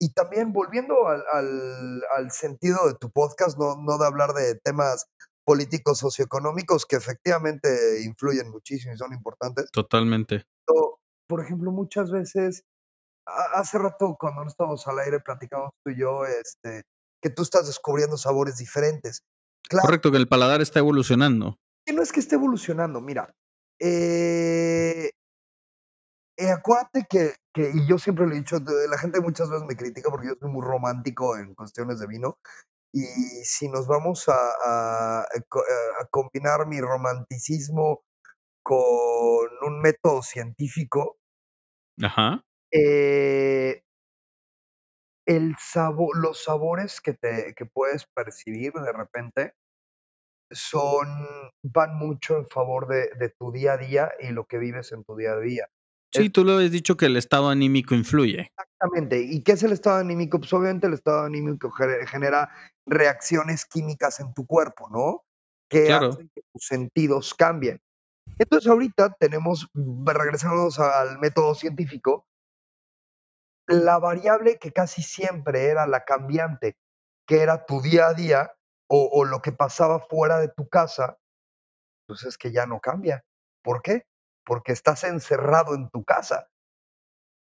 Y 0.00 0.12
también 0.12 0.52
volviendo 0.52 1.08
al, 1.08 1.24
al, 1.32 2.02
al 2.16 2.30
sentido 2.30 2.86
de 2.86 2.94
tu 2.94 3.10
podcast, 3.10 3.58
no, 3.58 3.76
no 3.76 3.98
de 3.98 4.06
hablar 4.06 4.32
de 4.34 4.54
temas 4.56 5.06
políticos 5.44 5.98
socioeconómicos 5.98 6.86
que 6.86 6.96
efectivamente 6.96 8.02
influyen 8.02 8.50
muchísimo 8.50 8.94
y 8.94 8.98
son 8.98 9.12
importantes. 9.12 9.70
Totalmente. 9.72 10.44
Pero, 10.66 10.98
por 11.28 11.42
ejemplo, 11.44 11.70
muchas 11.70 12.10
veces 12.10 12.62
ha- 13.26 13.58
hace 13.60 13.78
rato 13.78 14.16
cuando 14.18 14.42
no 14.42 14.48
estábamos 14.48 14.86
al 14.86 14.98
aire 15.00 15.20
platicamos 15.20 15.70
tú 15.84 15.90
y 15.90 16.00
yo, 16.00 16.24
este, 16.26 16.82
que 17.22 17.30
tú 17.30 17.42
estás 17.42 17.66
descubriendo 17.66 18.16
sabores 18.16 18.56
diferentes. 18.56 19.22
Claro, 19.68 19.86
Correcto, 19.86 20.10
que 20.10 20.18
el 20.18 20.28
paladar 20.28 20.60
está 20.60 20.78
evolucionando. 20.80 21.58
que 21.86 21.92
no 21.92 22.02
es 22.02 22.12
que 22.12 22.20
esté 22.20 22.36
evolucionando, 22.36 23.00
mira, 23.00 23.34
eh, 23.80 25.10
eh, 26.36 26.50
acuérdate 26.50 27.06
que, 27.08 27.34
que, 27.52 27.70
y 27.74 27.86
yo 27.86 27.98
siempre 27.98 28.26
le 28.26 28.34
he 28.34 28.38
dicho, 28.38 28.58
la 28.58 28.98
gente 28.98 29.20
muchas 29.20 29.48
veces 29.50 29.64
me 29.66 29.76
critica 29.76 30.10
porque 30.10 30.28
yo 30.28 30.34
soy 30.40 30.50
muy 30.50 30.64
romántico 30.64 31.36
en 31.36 31.54
cuestiones 31.54 31.98
de 32.00 32.06
vino, 32.06 32.38
y 32.92 33.02
si 33.44 33.68
nos 33.68 33.86
vamos 33.86 34.28
a, 34.28 34.36
a- 34.64 35.22
a 35.22 36.04
combinar 36.10 36.66
mi 36.66 36.80
romanticismo 36.80 38.02
con 38.62 39.48
un 39.66 39.80
método 39.80 40.22
científico, 40.22 41.18
Ajá. 42.02 42.42
eh, 42.72 43.82
El 45.26 45.54
sabor 45.58 46.16
los 46.18 46.44
sabores 46.44 47.00
que 47.00 47.14
te 47.14 47.54
que 47.56 47.66
puedes 47.66 48.06
percibir 48.14 48.72
de 48.72 48.92
repente 48.92 49.54
son 50.50 51.08
van 51.62 51.96
mucho 51.96 52.36
en 52.36 52.48
favor 52.48 52.86
de 52.88 53.10
de 53.18 53.30
tu 53.30 53.50
día 53.52 53.74
a 53.74 53.76
día 53.78 54.12
y 54.20 54.28
lo 54.28 54.46
que 54.46 54.58
vives 54.58 54.92
en 54.92 55.04
tu 55.04 55.16
día 55.16 55.32
a 55.32 55.38
día. 55.40 55.68
Sí, 56.12 56.30
tú 56.30 56.44
lo 56.44 56.52
habías 56.52 56.70
dicho 56.70 56.96
que 56.96 57.06
el 57.06 57.16
estado 57.16 57.48
anímico 57.48 57.94
influye. 57.94 58.52
Exactamente, 58.56 59.20
¿y 59.20 59.42
qué 59.42 59.52
es 59.52 59.62
el 59.64 59.72
estado 59.72 59.98
anímico? 59.98 60.38
Pues, 60.38 60.52
obviamente, 60.52 60.86
el 60.86 60.94
estado 60.94 61.24
anímico 61.24 61.70
gene 61.72 62.06
genera 62.06 62.50
reacciones 62.86 63.64
químicas 63.64 64.20
en 64.20 64.32
tu 64.34 64.46
cuerpo, 64.46 64.88
¿no? 64.90 65.22
Que 65.68 65.86
Claro. 65.86 66.10
hacen 66.10 66.30
que 66.34 66.42
tus 66.52 66.66
sentidos 66.66 67.34
cambien. 67.34 67.80
Entonces, 68.38 68.70
ahorita 68.70 69.16
tenemos, 69.18 69.66
mm, 69.74 70.06
regresamos 70.06 70.78
al 70.78 71.18
método 71.18 71.54
científico, 71.54 72.26
la 73.66 73.98
variable 73.98 74.58
que 74.58 74.72
casi 74.72 75.02
siempre 75.02 75.66
era 75.66 75.86
la 75.86 76.04
cambiante, 76.04 76.76
que 77.26 77.40
era 77.40 77.64
tu 77.66 77.80
día 77.80 78.08
a 78.08 78.14
día 78.14 78.52
o, 78.88 79.08
o 79.12 79.24
lo 79.24 79.40
que 79.40 79.52
pasaba 79.52 80.00
fuera 80.00 80.38
de 80.38 80.48
tu 80.48 80.68
casa, 80.68 81.18
pues 82.06 82.24
es 82.24 82.36
que 82.38 82.52
ya 82.52 82.66
no 82.66 82.80
cambia. 82.80 83.24
¿Por 83.62 83.82
qué? 83.82 84.06
Porque 84.44 84.72
estás 84.72 85.04
encerrado 85.04 85.74
en 85.74 85.88
tu 85.90 86.04
casa. 86.04 86.48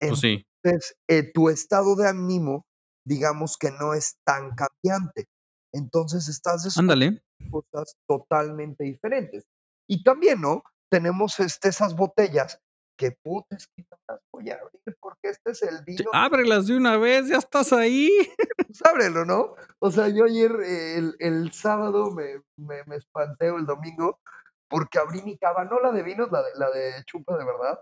Pues 0.01 0.21
sí. 0.21 0.47
Entonces, 0.63 0.97
eh, 1.09 1.31
tu 1.33 1.49
estado 1.49 1.97
de 1.97 2.09
ánimo, 2.09 2.67
digamos 3.07 3.57
que 3.59 3.71
no 3.71 3.95
es 3.95 4.17
tan 4.25 4.55
cambiante. 4.55 5.27
Entonces, 5.73 6.29
estás 6.29 6.77
Ándale. 6.79 7.23
cosas 7.51 7.97
totalmente 8.07 8.85
diferentes. 8.85 9.45
Y 9.89 10.05
también, 10.05 10.41
¿no? 10.41 10.63
Tenemos 10.91 11.41
este, 11.41 11.69
esas 11.69 11.97
botellas 11.97 12.61
que 12.97 13.13
puta, 13.23 13.57
es 13.57 13.67
que 13.69 13.85
no 13.91 13.97
las 14.09 14.21
voy 14.33 14.51
a 14.51 14.55
abrir 14.55 14.97
porque 15.01 15.29
este 15.31 15.51
es 15.53 15.63
el 15.63 15.85
vino 15.85 16.11
ábrelas 16.13 16.67
de 16.67 16.77
una 16.77 16.97
vez, 16.97 17.29
ya 17.29 17.39
estás 17.39 17.73
ahí. 17.73 18.11
pues 18.67 18.85
ábrelo, 18.85 19.25
¿no? 19.25 19.55
O 19.79 19.91
sea, 19.91 20.09
yo 20.09 20.25
ayer, 20.25 20.53
eh, 20.63 20.99
el, 20.99 21.17
el 21.19 21.53
sábado 21.53 22.11
me, 22.11 22.41
me, 22.57 22.85
me 22.87 22.97
espanté 22.97 23.51
o 23.51 23.59
el 23.59 23.67
domingo 23.67 24.21
porque 24.69 24.99
abrí 24.99 25.23
mi 25.23 25.39
cava, 25.39 25.65
no 25.65 25.79
la 25.81 25.93
de 25.93 26.03
vinos, 26.03 26.31
la 26.33 26.43
de, 26.43 26.51
la 26.57 26.71
de 26.71 27.05
chupa 27.05 27.37
de 27.37 27.45
verdad. 27.45 27.81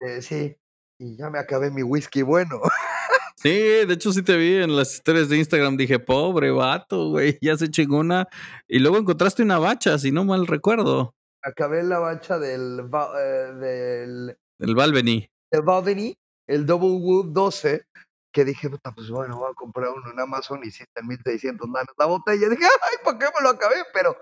Eh, 0.00 0.22
sí, 0.22 0.56
y 0.98 1.16
ya 1.16 1.30
me 1.30 1.38
acabé 1.38 1.70
mi 1.70 1.82
whisky 1.82 2.22
bueno. 2.22 2.60
Sí, 3.36 3.50
de 3.50 3.94
hecho 3.94 4.12
sí 4.12 4.22
te 4.22 4.36
vi 4.36 4.62
en 4.62 4.76
las 4.76 4.94
historias 4.94 5.28
de 5.28 5.36
Instagram, 5.36 5.76
dije, 5.76 5.98
pobre 5.98 6.52
vato, 6.52 7.08
güey, 7.08 7.38
ya 7.42 7.56
se 7.56 7.68
chingó 7.68 7.98
una. 7.98 8.28
Y 8.68 8.78
luego 8.78 8.98
encontraste 8.98 9.42
una 9.42 9.58
bacha, 9.58 9.98
si 9.98 10.12
no 10.12 10.24
mal 10.24 10.46
recuerdo, 10.46 11.16
acabé 11.42 11.82
la 11.82 11.98
bacha 11.98 12.38
del, 12.38 12.80
eh, 13.18 13.52
del, 13.54 14.38
el 14.60 14.74
Balvenie. 14.74 15.30
del 15.50 15.62
Balvenie, 15.62 16.14
el 16.48 16.66
Double 16.66 16.90
Wood 16.90 17.32
12, 17.32 17.84
que 18.32 18.44
dije, 18.44 18.70
puta, 18.70 18.92
pues 18.92 19.10
bueno, 19.10 19.36
voy 19.38 19.50
a 19.50 19.54
comprar 19.54 19.88
uno 19.90 20.10
en 20.10 20.20
Amazon 20.20 20.60
y 20.64 20.68
está 20.68 21.00
en 21.00 21.06
1600 21.08 21.68
lanas 21.68 21.94
la 21.98 22.06
botella. 22.06 22.48
Dije, 22.48 22.64
ay, 22.64 22.96
¿para 23.04 23.18
qué 23.18 23.26
me 23.26 23.42
lo 23.42 23.50
acabé? 23.50 23.76
Pero, 23.92 24.16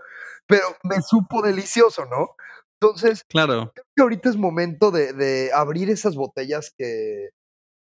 pero 0.47 0.65
me 0.83 1.01
supo 1.01 1.43
delicioso, 1.43 2.07
¿no? 2.07 2.35
Entonces, 2.81 3.25
Claro, 3.29 3.71
creo 3.75 3.85
que 3.95 4.03
ahorita 4.03 4.31
es 4.31 4.37
momento 4.37 4.91
de, 4.91 5.13
de 5.13 5.51
abrir 5.53 5.91
esas 5.91 6.17
botellas 6.17 6.73
que, 6.77 7.29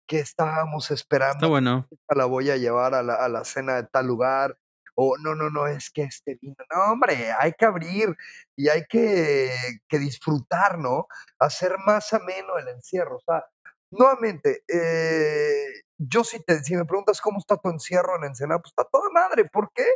que 0.09 0.19
estábamos 0.21 0.91
esperando. 0.91 1.35
está 1.37 1.47
bueno. 1.49 1.87
"Esta 1.91 2.15
La 2.17 2.25
voy 2.25 2.51
a 2.51 2.57
llevar 2.57 2.95
a 2.95 3.03
la, 3.03 3.15
a 3.17 3.29
la 3.29 3.45
cena 3.45 3.77
de 3.77 3.85
tal 3.93 4.07
lugar. 4.07 4.57
O 4.99 5.17
no, 5.19 5.35
no, 5.35 5.51
no, 5.51 5.67
es 5.67 5.91
que 5.91 6.05
este 6.05 6.39
vino, 6.41 6.57
no, 6.75 6.93
hombre, 6.93 7.31
hay 7.39 7.53
que 7.53 7.67
abrir 7.67 8.17
y 8.57 8.69
hay 8.69 8.85
que, 8.89 9.55
que 9.89 9.99
disfrutar, 9.99 10.79
¿no? 10.79 11.07
Hacer 11.39 11.77
más 11.85 12.13
ameno 12.15 12.57
el 12.59 12.69
encierro. 12.69 13.17
O 13.17 13.21
sea, 13.21 13.45
nuevamente, 13.91 14.63
eh, 14.69 15.67
yo 15.99 16.25
si, 16.25 16.43
te, 16.43 16.63
si 16.65 16.75
me 16.77 16.85
preguntas 16.85 17.21
cómo 17.21 17.39
está 17.39 17.57
tu 17.57 17.69
encierro 17.69 18.17
en 18.17 18.25
Ensenada, 18.25 18.61
pues 18.61 18.73
está 18.73 18.85
toda 18.91 19.11
madre. 19.11 19.45
¿Por 19.45 19.71
qué? 19.75 19.87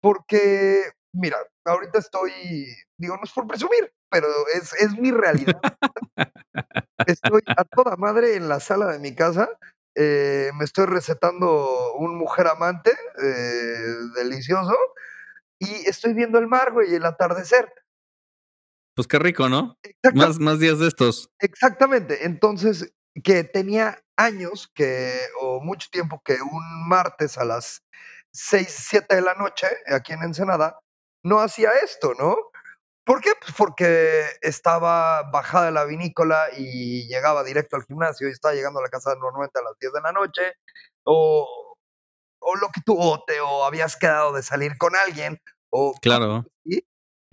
Porque, 0.00 0.92
mira, 1.12 1.36
ahorita 1.64 1.98
estoy, 1.98 2.32
digo, 2.96 3.16
no 3.16 3.24
es 3.24 3.32
por 3.32 3.46
presumir, 3.46 3.92
pero 4.10 4.28
es, 4.54 4.72
es 4.74 4.96
mi 4.98 5.10
realidad. 5.10 5.60
Estoy 7.06 7.42
a 7.46 7.64
toda 7.64 7.96
madre 7.96 8.36
en 8.36 8.48
la 8.48 8.60
sala 8.60 8.86
de 8.86 8.98
mi 8.98 9.14
casa. 9.14 9.48
Eh, 10.00 10.52
me 10.54 10.64
estoy 10.64 10.86
recetando 10.86 11.94
un 11.94 12.16
mujer 12.16 12.46
amante 12.46 12.92
eh, 13.20 13.94
delicioso 14.14 14.76
y 15.58 15.68
estoy 15.88 16.14
viendo 16.14 16.38
el 16.38 16.46
mar, 16.46 16.72
güey, 16.72 16.92
y 16.92 16.94
el 16.94 17.04
atardecer. 17.04 17.72
Pues 18.94 19.08
qué 19.08 19.18
rico, 19.18 19.48
¿no? 19.48 19.76
Más, 20.14 20.38
más 20.38 20.60
días 20.60 20.78
de 20.78 20.86
estos. 20.86 21.30
exactamente. 21.40 22.26
Entonces, 22.26 22.92
que 23.24 23.42
tenía 23.42 24.00
años 24.16 24.70
que, 24.72 25.18
o 25.40 25.60
mucho 25.60 25.88
tiempo 25.90 26.22
que 26.24 26.34
un 26.34 26.88
martes 26.88 27.36
a 27.36 27.44
las 27.44 27.82
6, 28.30 28.68
7 28.68 29.16
de 29.16 29.22
la 29.22 29.34
noche, 29.34 29.66
aquí 29.88 30.12
en 30.12 30.22
Ensenada, 30.22 30.78
no 31.24 31.40
hacía 31.40 31.70
esto, 31.82 32.14
¿no? 32.16 32.36
¿Por 33.08 33.22
qué? 33.22 33.30
Pues 33.40 33.54
porque 33.56 34.22
estaba 34.42 35.22
bajada 35.30 35.64
de 35.66 35.72
la 35.72 35.86
vinícola 35.86 36.48
y 36.54 37.08
llegaba 37.08 37.42
directo 37.42 37.76
al 37.76 37.84
gimnasio 37.84 38.28
y 38.28 38.32
estaba 38.32 38.54
llegando 38.54 38.80
a 38.80 38.82
la 38.82 38.90
casa 38.90 39.14
normalmente 39.14 39.58
a 39.58 39.62
las 39.62 39.78
10 39.78 39.94
de 39.94 40.00
la 40.02 40.12
noche, 40.12 40.42
o, 41.04 41.74
o 42.38 42.56
lo 42.56 42.68
que 42.68 42.82
tú, 42.84 42.94
o, 43.00 43.24
te, 43.24 43.40
o 43.40 43.64
habías 43.64 43.96
quedado 43.96 44.34
de 44.34 44.42
salir 44.42 44.76
con 44.76 44.94
alguien, 44.94 45.40
o 45.70 45.94
Claro, 46.02 46.44
y 46.66 46.84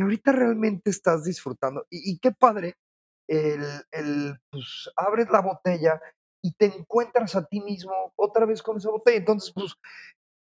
ahorita 0.02 0.32
realmente 0.32 0.90
estás 0.90 1.26
disfrutando. 1.26 1.86
Y, 1.90 2.14
y 2.14 2.20
qué 2.20 2.32
padre, 2.32 2.78
el, 3.28 3.66
el, 3.92 4.40
pues 4.50 4.90
abres 4.96 5.30
la 5.30 5.42
botella 5.42 6.00
y 6.42 6.54
te 6.54 6.68
encuentras 6.68 7.36
a 7.36 7.44
ti 7.48 7.60
mismo 7.60 8.14
otra 8.16 8.46
vez 8.46 8.64
con 8.64 8.78
esa 8.78 8.92
botella. 8.92 9.18
Entonces, 9.18 9.52
pues 9.54 9.74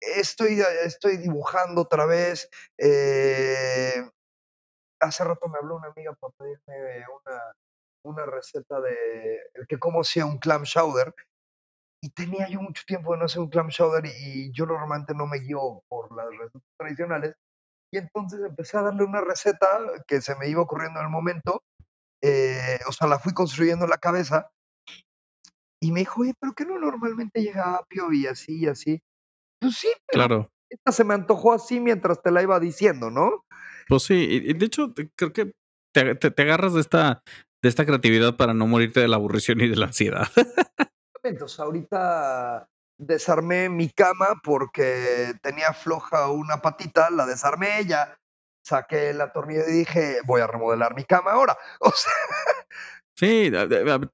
estoy, 0.01 0.61
estoy 0.85 1.19
dibujando 1.19 1.83
otra 1.83 2.07
vez. 2.07 2.51
eh, 2.77 4.03
hace 5.03 5.25
rato 5.25 5.49
me 5.49 5.59
habló 5.59 5.77
una 5.77 5.88
amiga 5.88 6.12
para 6.15 6.33
pedirme 6.38 7.05
una, 7.09 7.41
una 8.05 8.27
receta 8.27 8.81
de 8.81 8.97
el 9.55 9.67
que 9.67 9.79
cómo 9.79 10.01
hacía 10.01 10.27
un 10.27 10.38
clam 10.38 10.62
chowder. 10.65 11.15
Y 12.05 12.11
tenía 12.11 12.49
yo 12.49 12.61
mucho 12.61 12.83
tiempo 12.87 13.12
de 13.12 13.19
no 13.19 13.27
hacer 13.27 13.41
un 13.41 13.49
clam 13.51 13.69
chowder 13.69 14.07
y, 14.07 14.11
y 14.17 14.53
yo 14.53 14.67
normalmente 14.67 15.15
no 15.15 15.27
me 15.27 15.38
guío 15.38 15.83
por 15.88 16.15
las 16.17 16.27
recetas 16.37 16.62
tradicionales. 16.77 17.37
Y 17.93 17.99
entonces 17.99 18.41
empecé 18.41 18.79
a 18.79 18.83
darle 18.83 19.05
una 19.05 19.21
receta 19.21 19.67
que 20.07 20.21
se 20.21 20.35
me 20.37 20.49
iba 20.49 20.62
ocurriendo 20.62 20.99
en 21.01 21.07
el 21.07 21.12
momento. 21.12 21.62
eh, 22.23 22.79
o 22.88 22.93
sea, 22.93 23.09
la 23.09 23.19
fui 23.19 23.35
construyendo 23.35 23.85
en 23.85 23.91
la 23.91 23.99
cabeza. 23.99 24.51
Y 25.81 25.93
me 25.93 26.01
dijo, 26.01 26.23
oye, 26.23 26.35
¿pero 26.41 26.53
qué 26.55 26.65
no 26.65 26.79
normalmente 26.79 27.43
llega 27.43 27.77
apio 27.77 28.12
y 28.12 28.27
así 28.27 28.61
y 28.61 28.69
así? 28.69 29.03
Pues 29.61 29.77
sí, 29.77 29.93
pero 30.07 30.27
claro. 30.27 30.51
esta 30.71 30.93
se 30.93 31.05
me 31.05 31.15
antojó 31.15 31.53
así 31.53 31.81
mientras 31.81 32.23
te 32.23 32.31
la 32.31 32.43
iba 32.43 32.59
diciendo, 32.61 33.11
¿no? 33.11 33.45
Pues 33.88 34.03
sí, 34.05 34.14
y, 34.45 34.53
de 34.55 34.66
hecho, 34.66 34.92
creo 35.16 35.33
que 35.33 35.53
te, 35.95 36.14
te- 36.14 36.31
te 36.31 36.42
agarras 36.42 36.75
de 36.75 36.81
esta, 36.81 37.23
de 37.62 37.68
esta 37.68 37.85
creatividad 37.87 38.37
para 38.37 38.55
no 38.55 38.66
morirte 38.66 39.01
de 39.01 39.09
la 39.09 39.16
aburrición 39.16 39.61
y 39.61 39.68
de 39.68 39.77
la 39.77 39.87
ansiedad. 39.87 40.29
Sea, 41.47 41.64
ahorita 41.64 42.68
desarmé 42.99 43.68
mi 43.68 43.88
cama 43.90 44.40
porque 44.42 45.33
tenía 45.40 45.73
floja 45.73 46.29
una 46.31 46.61
patita, 46.61 47.11
la 47.11 47.27
desarmé, 47.27 47.85
ya 47.87 48.18
saqué 48.64 49.12
la 49.12 49.33
tornilla 49.33 49.62
y 49.68 49.73
dije: 49.73 50.18
"Voy 50.27 50.40
a 50.40 50.47
remodelar 50.49 50.95
mi 50.97 51.05
cama 51.05 51.33
ahora". 51.33 51.57
O 51.81 51.90
sea 51.90 52.12
Sí, 53.16 53.53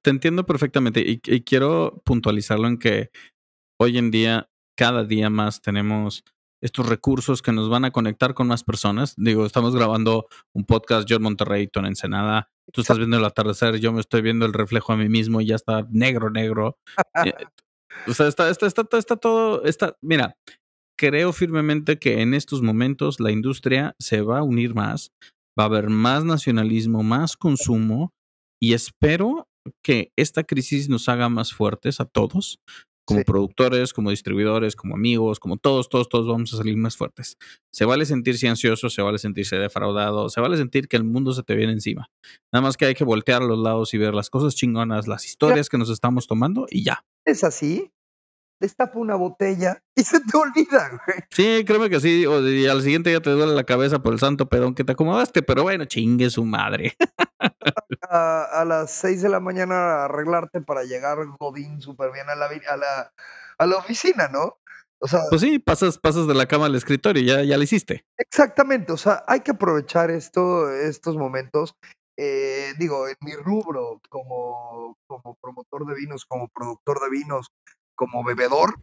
te 0.02 0.10
entiendo 0.10 0.44
perfectamente, 0.44 1.00
y 1.00 1.20
y 1.24 1.44
quiero 1.44 2.02
puntualizarlo 2.04 2.66
en 2.68 2.78
que 2.78 3.10
hoy 3.80 3.96
en 3.96 4.10
día, 4.10 4.50
cada 4.76 5.04
día 5.04 5.30
más 5.30 5.62
tenemos 5.62 6.24
estos 6.60 6.88
recursos 6.88 7.42
que 7.42 7.52
nos 7.52 7.68
van 7.68 7.84
a 7.84 7.90
conectar 7.90 8.34
con 8.34 8.48
más 8.48 8.64
personas. 8.64 9.14
Digo, 9.16 9.46
estamos 9.46 9.74
grabando 9.74 10.26
un 10.52 10.64
podcast, 10.64 11.08
yo 11.08 11.16
en 11.16 11.22
Monterrey, 11.22 11.68
tú 11.68 11.80
en 11.80 11.86
Ensenada, 11.86 12.50
tú 12.72 12.80
estás 12.80 12.98
viendo 12.98 13.16
el 13.16 13.24
atardecer, 13.24 13.78
yo 13.78 13.92
me 13.92 14.00
estoy 14.00 14.22
viendo 14.22 14.46
el 14.46 14.52
reflejo 14.52 14.92
a 14.92 14.96
mí 14.96 15.08
mismo 15.08 15.40
y 15.40 15.46
ya 15.46 15.54
está 15.54 15.86
negro, 15.90 16.30
negro. 16.30 16.78
Eh, 17.24 17.34
o 18.06 18.14
sea, 18.14 18.28
está 18.28 18.48
está 18.48 18.66
está 18.66 18.96
está 18.96 19.16
todo 19.16 19.64
está 19.64 19.96
mira, 20.02 20.36
creo 20.96 21.32
firmemente 21.32 21.98
que 21.98 22.20
en 22.20 22.34
estos 22.34 22.62
momentos 22.62 23.18
la 23.18 23.32
industria 23.32 23.96
se 23.98 24.20
va 24.20 24.38
a 24.38 24.42
unir 24.42 24.74
más, 24.74 25.12
va 25.58 25.64
a 25.64 25.66
haber 25.66 25.88
más 25.88 26.24
nacionalismo, 26.24 27.02
más 27.02 27.36
consumo, 27.36 28.12
y 28.60 28.74
espero 28.74 29.48
que 29.82 30.12
esta 30.16 30.44
crisis 30.44 30.88
nos 30.88 31.08
haga 31.08 31.28
más 31.28 31.52
fuertes 31.52 32.00
a 32.00 32.04
todos, 32.04 32.60
como 33.08 33.20
Sí. 33.20 33.24
productores, 33.24 33.94
como 33.94 34.10
distribuidores, 34.10 34.76
como 34.76 34.94
amigos, 34.94 35.40
como 35.40 35.56
todos, 35.56 35.88
todos, 35.88 36.10
todos 36.10 36.26
vamos 36.28 36.52
a 36.52 36.58
salir 36.58 36.76
más 36.76 36.94
fuertes. 36.94 37.38
Se 37.72 37.86
vale 37.86 38.04
sentirse 38.04 38.46
ansioso, 38.48 38.90
se 38.90 39.00
vale 39.00 39.16
sentirse 39.16 39.56
defraudado, 39.56 40.28
se 40.28 40.42
vale 40.42 40.58
sentir 40.58 40.88
que 40.88 40.98
el 40.98 41.04
mundo 41.04 41.32
se 41.32 41.42
te 41.42 41.54
viene 41.54 41.72
encima. 41.72 42.10
Nada 42.52 42.62
más 42.62 42.76
que 42.76 42.84
hay 42.84 42.94
que 42.94 43.04
voltear 43.04 43.40
a 43.40 43.46
los 43.46 43.58
lados 43.58 43.94
y 43.94 43.98
ver 43.98 44.12
las 44.14 44.28
cosas 44.28 44.54
chingonas, 44.54 45.08
las 45.08 45.24
historias 45.24 45.70
que 45.70 45.78
nos 45.78 45.88
estamos 45.88 46.26
tomando 46.26 46.66
y 46.68 46.84
ya. 46.84 47.02
Es 47.24 47.44
así, 47.44 47.90
destapa 48.60 48.98
una 48.98 49.14
botella 49.14 49.82
y 49.94 50.02
se 50.02 50.20
te 50.20 50.36
olvida, 50.36 50.88
güey. 50.88 51.18
Sí, 51.30 51.64
créeme 51.66 51.90
que 51.90 52.00
sí, 52.00 52.26
o 52.26 52.40
y 52.40 52.66
al 52.66 52.82
siguiente 52.82 53.10
día 53.10 53.20
te 53.20 53.30
duele 53.30 53.54
la 53.54 53.64
cabeza 53.64 54.00
por 54.00 54.12
el 54.12 54.18
santo 54.18 54.48
pedón 54.48 54.74
que 54.74 54.84
te 54.84 54.92
acomodaste, 54.92 55.42
pero 55.42 55.62
bueno, 55.62 55.84
chingue 55.84 56.30
su 56.30 56.44
madre. 56.44 56.96
A 58.10 58.42
a 58.60 58.64
las 58.64 58.90
6 58.92 59.22
de 59.22 59.28
la 59.28 59.40
mañana 59.40 60.04
arreglarte 60.04 60.60
para 60.60 60.84
llegar 60.84 61.18
godín 61.38 61.80
superbién 61.80 62.28
a 62.30 62.34
la 62.34 62.46
a 62.46 62.76
la 62.76 63.12
a 63.58 63.66
la 63.66 63.76
oficina, 63.76 64.28
¿no? 64.28 64.58
O 65.00 65.06
sea 65.06 65.20
Pues 65.28 65.42
sí, 65.42 65.58
pasas 65.58 65.98
pasas 65.98 66.26
de 66.26 66.34
la 66.34 66.46
cama 66.46 66.66
al 66.66 66.74
escritorio, 66.74 67.22
ya 67.22 67.42
ya 67.42 67.56
la 67.56 67.64
hiciste. 67.64 68.04
Exactamente, 68.16 68.92
o 68.92 68.96
sea, 68.96 69.22
hay 69.26 69.40
que 69.40 69.52
aprovechar 69.52 70.10
esto 70.10 70.70
estos 70.72 71.16
momentos. 71.16 71.74
Eh, 72.20 72.72
digo, 72.78 73.06
en 73.06 73.14
mi 73.20 73.34
rubro 73.34 74.00
como 74.08 74.96
como 75.06 75.36
promotor 75.40 75.86
de 75.86 75.94
vinos, 75.94 76.24
como 76.24 76.48
productor 76.48 77.00
de 77.00 77.10
vinos, 77.10 77.52
como 77.98 78.24
bebedor, 78.24 78.76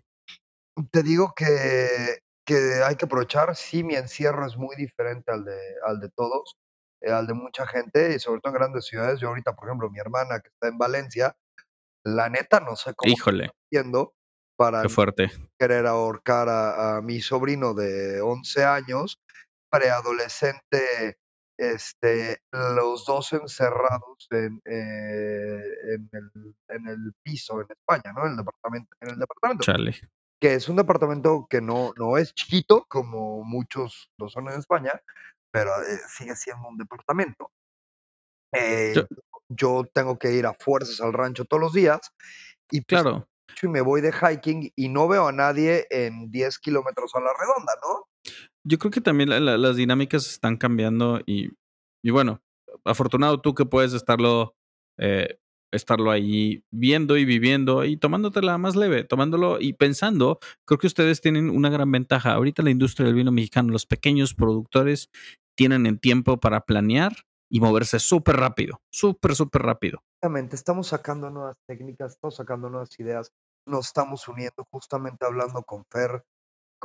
te 0.92 1.04
digo 1.04 1.34
que 1.36 2.20
que 2.48 2.84
hay 2.86 2.96
que 2.98 3.06
aprovechar. 3.06 3.56
Sí, 3.56 3.84
mi 3.84 3.96
encierro 3.96 4.48
es 4.48 4.58
muy 4.58 4.76
diferente 4.78 5.32
al 5.32 5.46
de 5.46 5.58
al 5.86 6.00
de 6.02 6.10
todos, 6.12 6.58
eh, 7.02 7.12
al 7.12 7.28
de 7.28 7.34
mucha 7.36 7.68
gente, 7.68 8.16
y 8.16 8.20
sobre 8.20 8.42
todo 8.42 8.54
en 8.54 8.60
grandes 8.60 8.86
ciudades. 8.88 9.20
Yo 9.22 9.30
ahorita, 9.30 9.56
por 9.56 9.68
ejemplo, 9.70 9.90
mi 9.92 10.00
hermana 10.00 10.42
que 10.42 10.50
está 10.50 10.68
en 10.70 10.78
Valencia, 10.78 11.36
la 12.06 12.30
neta 12.30 12.60
no 12.62 12.76
sé 12.76 12.94
cómo 12.96 13.12
Híjole. 13.14 13.46
está 13.46 13.58
haciendo 13.72 14.14
para 14.58 14.84
Qué 14.84 14.90
fuerte. 14.90 15.32
querer 15.60 15.88
ahorcar 15.88 16.50
a 16.50 16.98
a 16.98 17.02
mi 17.02 17.22
sobrino 17.22 17.74
de 17.76 18.22
11 18.22 18.64
años, 18.66 19.20
preadolescente, 19.72 21.18
este, 21.58 22.42
los 22.52 23.06
2 23.06 23.34
encerrados 23.34 24.28
en, 24.32 24.62
eh, 24.66 25.62
en 25.96 26.10
el 26.14 26.56
en 26.70 26.88
el 26.88 27.14
piso 27.24 27.62
en 27.62 27.68
España, 27.72 28.14
¿no? 28.16 28.26
En 28.26 28.32
el 28.32 28.38
departamento 28.38 28.96
en 29.02 29.10
el 29.12 29.20
departamento, 29.20 29.64
Chale. 29.64 29.96
que 30.42 30.54
es 30.56 30.68
un 30.70 30.76
departamento 30.78 31.48
que 31.50 31.62
no 31.62 31.94
no 31.98 32.18
es 32.18 32.34
chiquito, 32.34 32.86
como 32.90 33.44
muchos 33.44 34.12
lo 34.20 34.30
son 34.30 34.50
en 34.50 34.60
España, 34.60 34.92
pero, 35.52 35.72
eh, 35.84 36.00
sigue 36.10 36.36
siendo 36.36 36.68
un 36.68 36.78
departamento. 36.78 37.52
Eh, 38.54 38.94
Yo 38.96 39.04
yo 39.50 39.84
tengo 39.94 40.18
que 40.18 40.32
ir 40.34 40.46
a 40.48 40.54
fuerzas 40.56 41.00
al 41.02 41.14
rancho 41.14 41.46
todos 41.46 41.62
los 41.62 41.74
días 41.74 42.00
y, 42.72 42.82
pues, 42.82 43.02
Claro. 43.04 43.28
y 43.62 43.68
me 43.68 43.82
voy 43.82 44.02
de 44.02 44.12
hiking 44.12 44.72
y 44.76 44.90
no 44.90 45.08
veo 45.08 45.28
a 45.28 45.32
nadie 45.32 45.86
en 45.92 46.32
10 46.32 46.58
kilómetros 46.60 47.14
a 47.16 47.20
la 47.20 47.32
redonda, 47.40 47.74
¿no? 47.84 48.08
Yo 48.66 48.78
creo 48.80 48.92
que 48.92 49.02
también 49.02 49.30
la 49.30 49.40
la 49.40 49.58
las 49.58 49.76
dinámicas 49.76 50.28
están 50.28 50.58
cambiando 50.58 51.22
y 51.26 51.52
bueno, 52.04 52.42
afortunado 52.84 53.42
tú 53.42 53.54
que 53.54 53.66
puedes 53.66 53.94
estarlo, 53.94 54.56
eh, 54.98 55.40
estarlo 55.72 56.12
ahí 56.12 56.64
viendo 56.72 57.18
y 57.18 57.26
viviendo 57.26 57.84
y 57.84 57.98
tomándotela 57.98 58.58
más 58.58 58.76
leve, 58.76 59.04
tomándolo 59.04 59.60
y 59.60 59.74
pensando, 59.74 60.40
creo 60.66 60.78
que 60.78 60.88
ustedes 60.88 61.22
tienen 61.22 61.50
una 61.50 61.70
gran 61.70 61.92
ventaja. 61.92 62.34
Ahorita 62.34 62.64
la 62.64 62.72
industria 62.72 63.06
del 63.06 63.16
vino 63.16 63.32
mexicano, 63.32 63.72
los 63.72 63.86
pequeños 63.86 64.34
productores 64.34 65.10
tienen 65.56 65.86
el 65.86 66.00
tiempo 66.00 66.40
para 66.40 66.62
planear 66.62 67.14
y 67.50 67.60
moverse 67.60 68.00
superrápido, 68.00 68.82
súper, 68.92 69.36
superrápido. 69.36 70.04
Exactamente, 70.18 70.56
estamos 70.56 70.88
sacando 70.88 71.30
nuevas 71.30 71.58
técnicas, 71.68 72.14
estamos 72.14 72.36
sacando 72.36 72.70
nuevas 72.70 73.00
ideas, 73.00 73.32
nos 73.68 73.88
estamos 73.88 74.28
uniendo, 74.28 74.66
justamente 74.72 75.26
hablando 75.26 75.64
con 75.64 75.86
Fer 75.92 76.24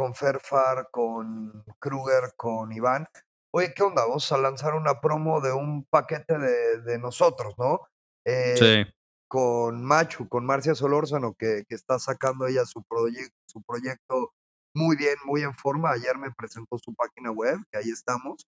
con 0.00 0.14
Fer 0.14 0.40
Far, 0.40 0.88
con 0.90 1.62
Krüger, 1.78 2.32
con 2.34 2.72
Iván. 2.72 3.06
Oye, 3.52 3.74
¿qué 3.74 3.82
onda? 3.82 4.06
Vamos 4.06 4.32
a 4.32 4.38
lanzar 4.38 4.72
una 4.72 4.98
promo 4.98 5.42
de 5.42 5.52
un 5.52 5.84
paquete 5.84 6.38
de 6.38 6.80
de 6.80 6.98
nosotros, 6.98 7.52
¿no? 7.58 7.80
Eh, 8.24 8.56
Sí. 8.56 8.92
con 9.28 9.84
Machu, 9.84 10.26
con 10.26 10.46
Marcia 10.46 10.74
Solórzano, 10.74 11.34
que 11.34 11.64
que 11.68 11.74
está 11.74 11.98
sacando 11.98 12.46
ella 12.46 12.64
su 12.64 12.82
proyec 12.84 13.30
su 13.46 13.60
proyecto 13.62 14.32
muy 14.74 14.96
bien, 14.96 15.16
muy 15.26 15.42
en 15.42 15.52
forma. 15.54 15.90
Ayer 15.90 16.16
me 16.16 16.30
presentó 16.32 16.78
su 16.78 16.94
página 16.94 17.30
web, 17.30 17.58
que 17.70 17.78
ahí 17.80 17.90
estamos. 17.90 18.46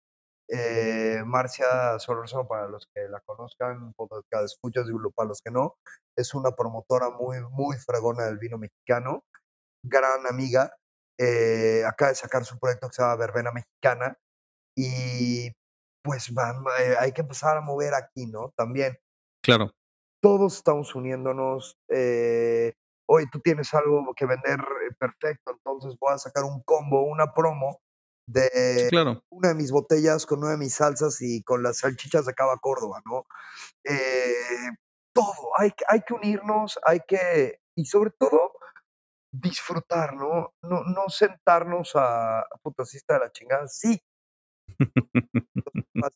Eh, 0.50 1.24
Marcia 1.26 1.98
Solórzano, 1.98 2.48
para 2.48 2.68
los 2.68 2.88
que 2.94 3.08
la 3.10 3.22
conozcan, 3.22 3.92
podescuchas, 3.96 4.86
digo, 4.86 5.10
para 5.16 5.30
los 5.30 5.42
que 5.42 5.50
no, 5.50 5.78
es 6.16 6.36
una 6.36 6.52
promotora 6.52 7.10
muy, 7.10 7.38
muy 7.50 7.76
fregona 7.78 8.26
del 8.26 8.38
vino 8.38 8.60
mexicano, 8.60 9.24
gran 9.84 10.28
amiga. 10.28 10.76
Eh, 11.22 11.84
acaba 11.86 12.10
de 12.10 12.16
sacar 12.16 12.46
su 12.46 12.58
proyecto 12.58 12.88
que 12.88 12.94
se 12.94 13.02
llama 13.02 13.18
Verbena 13.18 13.52
Mexicana 13.52 14.18
y, 14.74 15.52
pues, 16.02 16.34
van 16.34 16.64
eh, 16.80 16.96
hay 16.98 17.12
que 17.12 17.22
empezar 17.22 17.58
a 17.58 17.62
mover 17.62 17.94
aquí, 17.94 18.26
¿no? 18.26 18.54
También. 18.56 18.98
Claro. 19.44 19.74
Todos 20.22 20.56
estamos 20.56 20.96
uniéndonos, 20.96 21.78
eh, 21.90 22.74
oye, 23.06 23.28
tú 23.30 23.42
tienes 23.42 23.74
algo 23.74 24.14
que 24.16 24.26
vender, 24.26 24.60
perfecto, 24.98 25.52
entonces 25.52 25.98
voy 26.00 26.14
a 26.14 26.18
sacar 26.18 26.46
un 26.46 26.62
combo, 26.64 27.04
una 27.04 27.34
promo 27.34 27.82
de 28.26 28.88
claro. 28.90 29.24
una 29.30 29.50
de 29.50 29.56
mis 29.56 29.72
botellas 29.72 30.26
con 30.26 30.40
una 30.40 30.52
de 30.52 30.58
mis 30.58 30.76
salsas 30.76 31.22
y 31.22 31.42
con 31.44 31.64
las 31.64 31.80
salchichas 31.80 32.26
de 32.26 32.34
Cava 32.34 32.58
Córdoba, 32.58 33.02
¿no? 33.06 33.26
Eh, 33.84 34.72
todo, 35.14 35.52
hay 35.58 35.74
hay 35.88 36.02
que 36.02 36.14
unirnos, 36.14 36.80
hay 36.86 37.00
que 37.08 37.60
y 37.76 37.86
sobre 37.86 38.12
todo, 38.12 38.49
disfrutar, 39.32 40.16
¿no? 40.16 40.54
No 40.62 40.84
no 40.84 41.10
sentarnos 41.10 41.92
a 41.96 42.46
puta, 42.62 42.86
sí 42.86 42.98
está 42.98 43.16
de 43.16 43.20
la 43.22 43.32
chingada, 43.32 43.68
sí. 43.68 44.00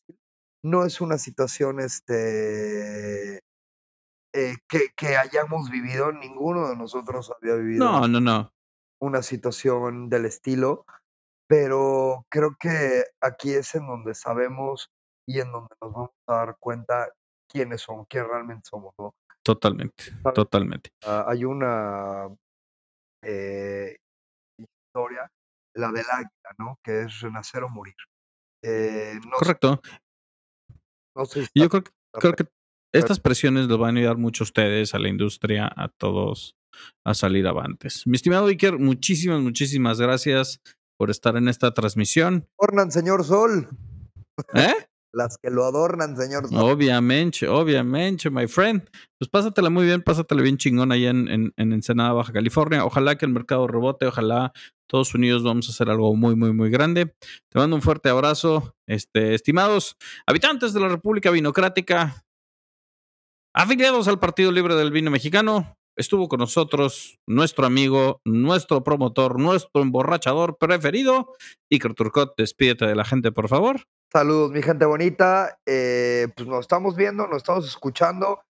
No 0.65 0.85
es 0.85 1.01
una 1.01 1.17
situación, 1.17 1.81
este, 1.81 3.39
eh, 4.33 4.55
que 4.69 4.79
que 4.95 5.17
hayamos 5.17 5.69
vivido, 5.69 6.13
ninguno 6.13 6.69
de 6.69 6.77
nosotros 6.77 7.31
había 7.41 7.55
vivido 7.55 7.83
No, 7.85 8.07
no, 8.07 8.21
no. 8.21 8.53
una 9.01 9.21
situación 9.23 10.07
del 10.09 10.25
estilo, 10.25 10.85
pero 11.47 12.25
creo 12.29 12.55
que 12.57 13.03
aquí 13.19 13.51
es 13.53 13.75
en 13.75 13.87
donde 13.87 14.15
sabemos 14.15 14.89
y 15.27 15.41
en 15.41 15.51
donde 15.51 15.75
nos 15.81 15.91
vamos 15.93 16.11
a 16.27 16.33
dar 16.33 16.55
cuenta 16.59 17.09
quiénes 17.49 17.81
somos, 17.81 18.07
quién 18.09 18.25
realmente 18.25 18.63
somos, 18.69 18.93
¿no? 18.97 19.13
Totalmente, 19.43 20.05
¿Sabes? 20.23 20.33
totalmente. 20.35 20.91
Ah, 21.05 21.25
hay 21.27 21.43
una, 21.43 22.29
eh, 23.23 23.97
historia, 24.57 25.29
la 25.75 25.91
del 25.91 26.05
águila, 26.11 26.55
¿no? 26.57 26.79
Que 26.83 27.03
es 27.03 27.21
renacer 27.21 27.63
o 27.63 27.69
morir. 27.69 27.95
Eh, 28.63 29.15
no 29.15 29.21
sé 29.21 29.29
Correcto. 29.39 29.81
no 31.15 31.25
sé 31.25 31.33
si 31.33 31.41
está 31.41 31.63
yo 31.63 31.69
creo 31.69 31.83
creo 32.13 32.33
que 32.33 32.45
estas 32.93 33.19
presiones 33.19 33.65
los 33.65 33.79
van 33.79 33.97
a 33.97 33.99
ayudar 33.99 34.17
mucho 34.17 34.43
a 34.43 34.45
ustedes, 34.45 34.93
a 34.93 34.99
la 34.99 35.09
industria, 35.09 35.69
a 35.75 35.89
todos 35.89 36.55
a 37.05 37.13
salir 37.13 37.47
avantes. 37.47 38.05
Mi 38.05 38.15
estimado 38.15 38.47
Iker, 38.47 38.77
muchísimas, 38.77 39.41
muchísimas 39.41 39.99
gracias 39.99 40.61
por 40.97 41.09
estar 41.09 41.35
en 41.37 41.47
esta 41.47 41.73
transmisión. 41.73 42.47
Adornan, 42.59 42.91
señor 42.91 43.23
Sol. 43.23 43.69
¿Eh? 44.53 44.73
Las 45.13 45.37
que 45.37 45.51
lo 45.51 45.65
adornan, 45.65 46.17
señor. 46.17 46.45
Obviamente, 46.53 47.47
obviamente, 47.47 48.31
my 48.31 48.47
friend. 48.47 48.89
Pues 49.19 49.29
pásatela 49.29 49.69
muy 49.69 49.85
bien, 49.85 50.01
pásatela 50.01 50.41
bien 50.41 50.57
chingón 50.57 50.91
allá 50.91 51.11
en 51.11 51.27
en 51.27 51.53
en 51.55 51.71
Ensenada, 51.71 52.13
Baja 52.13 52.33
California. 52.33 52.83
Ojalá 52.83 53.15
que 53.15 53.25
el 53.25 53.31
mercado 53.31 53.67
rebote, 53.67 54.07
ojalá 54.07 54.51
todos 54.87 55.13
unidos 55.13 55.43
vamos 55.43 55.67
a 55.69 55.71
hacer 55.71 55.89
algo 55.89 56.15
muy, 56.15 56.35
muy, 56.35 56.51
muy 56.51 56.69
grande. 56.69 57.15
Te 57.49 57.59
mando 57.59 57.75
un 57.75 57.81
fuerte 57.81 58.09
abrazo, 58.09 58.75
este, 58.87 59.33
estimados 59.33 59.97
habitantes 60.25 60.73
de 60.73 60.79
la 60.79 60.87
República 60.87 61.31
Vinocrática 61.31 62.23
afiliados 63.53 64.07
al 64.07 64.19
Partido 64.19 64.51
Libre 64.51 64.75
del 64.75 64.91
Vino 64.91 65.11
Mexicano. 65.11 65.77
Estuvo 65.95 66.27
con 66.27 66.39
nosotros 66.39 67.19
nuestro 67.27 67.65
amigo, 67.65 68.21
nuestro 68.25 68.83
promotor, 68.83 69.39
nuestro 69.39 69.81
emborrachador 69.81 70.57
preferido. 70.57 71.33
Iker 71.71 71.93
Turcot, 71.93 72.33
despídete 72.37 72.85
de 72.85 72.95
la 72.95 73.05
gente, 73.05 73.31
por 73.31 73.47
favor. 73.47 73.81
Saludos, 74.11 74.51
mi 74.51 74.61
gente 74.61 74.85
bonita. 74.85 75.59
Eh, 75.65 76.27
pues 76.35 76.47
nos 76.47 76.61
estamos 76.61 76.95
viendo, 76.95 77.27
nos 77.27 77.37
estamos 77.37 77.65
escuchando. 77.65 78.41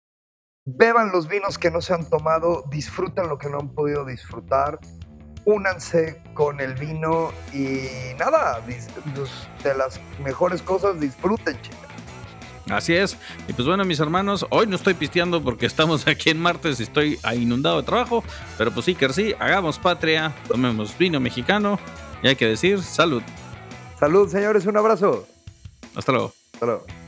Beban 0.65 1.11
los 1.11 1.27
vinos 1.27 1.57
que 1.57 1.71
no 1.71 1.81
se 1.81 1.93
han 1.93 2.09
tomado, 2.09 2.63
disfruten 2.69 3.27
lo 3.27 3.37
que 3.37 3.49
no 3.49 3.59
han 3.59 3.73
podido 3.73 4.05
disfrutar, 4.05 4.79
únanse 5.43 6.21
con 6.33 6.61
el 6.61 6.73
vino 6.75 7.31
y 7.53 7.87
nada, 8.17 8.61
de 8.61 9.73
las 9.75 9.99
mejores 10.23 10.61
cosas 10.61 10.99
disfruten, 11.01 11.61
chicas. 11.61 11.92
Así 12.69 12.93
es. 12.93 13.17
Y 13.47 13.53
pues 13.53 13.67
bueno, 13.67 13.83
mis 13.85 13.99
hermanos, 13.99 14.45
hoy 14.49 14.67
no 14.67 14.75
estoy 14.75 14.93
pisteando 14.93 15.43
porque 15.43 15.65
estamos 15.65 16.07
aquí 16.07 16.29
en 16.29 16.39
martes 16.39 16.79
y 16.79 16.83
estoy 16.83 17.19
inundado 17.35 17.77
de 17.77 17.83
trabajo. 17.83 18.23
Pero 18.57 18.71
pues 18.71 18.85
sí, 18.85 18.95
que 18.95 19.11
sí, 19.11 19.33
hagamos 19.39 19.79
patria, 19.79 20.33
tomemos 20.47 20.97
vino 20.97 21.19
mexicano 21.19 21.79
y 22.21 22.27
hay 22.29 22.35
que 22.35 22.47
decir 22.47 22.81
salud. 22.81 23.21
Salud, 23.99 24.29
señores, 24.29 24.65
un 24.65 24.77
abrazo. 24.77 25.27
Hasta 25.95 26.11
luego. 26.11 26.33
Hasta 26.53 26.65
luego. 26.65 27.02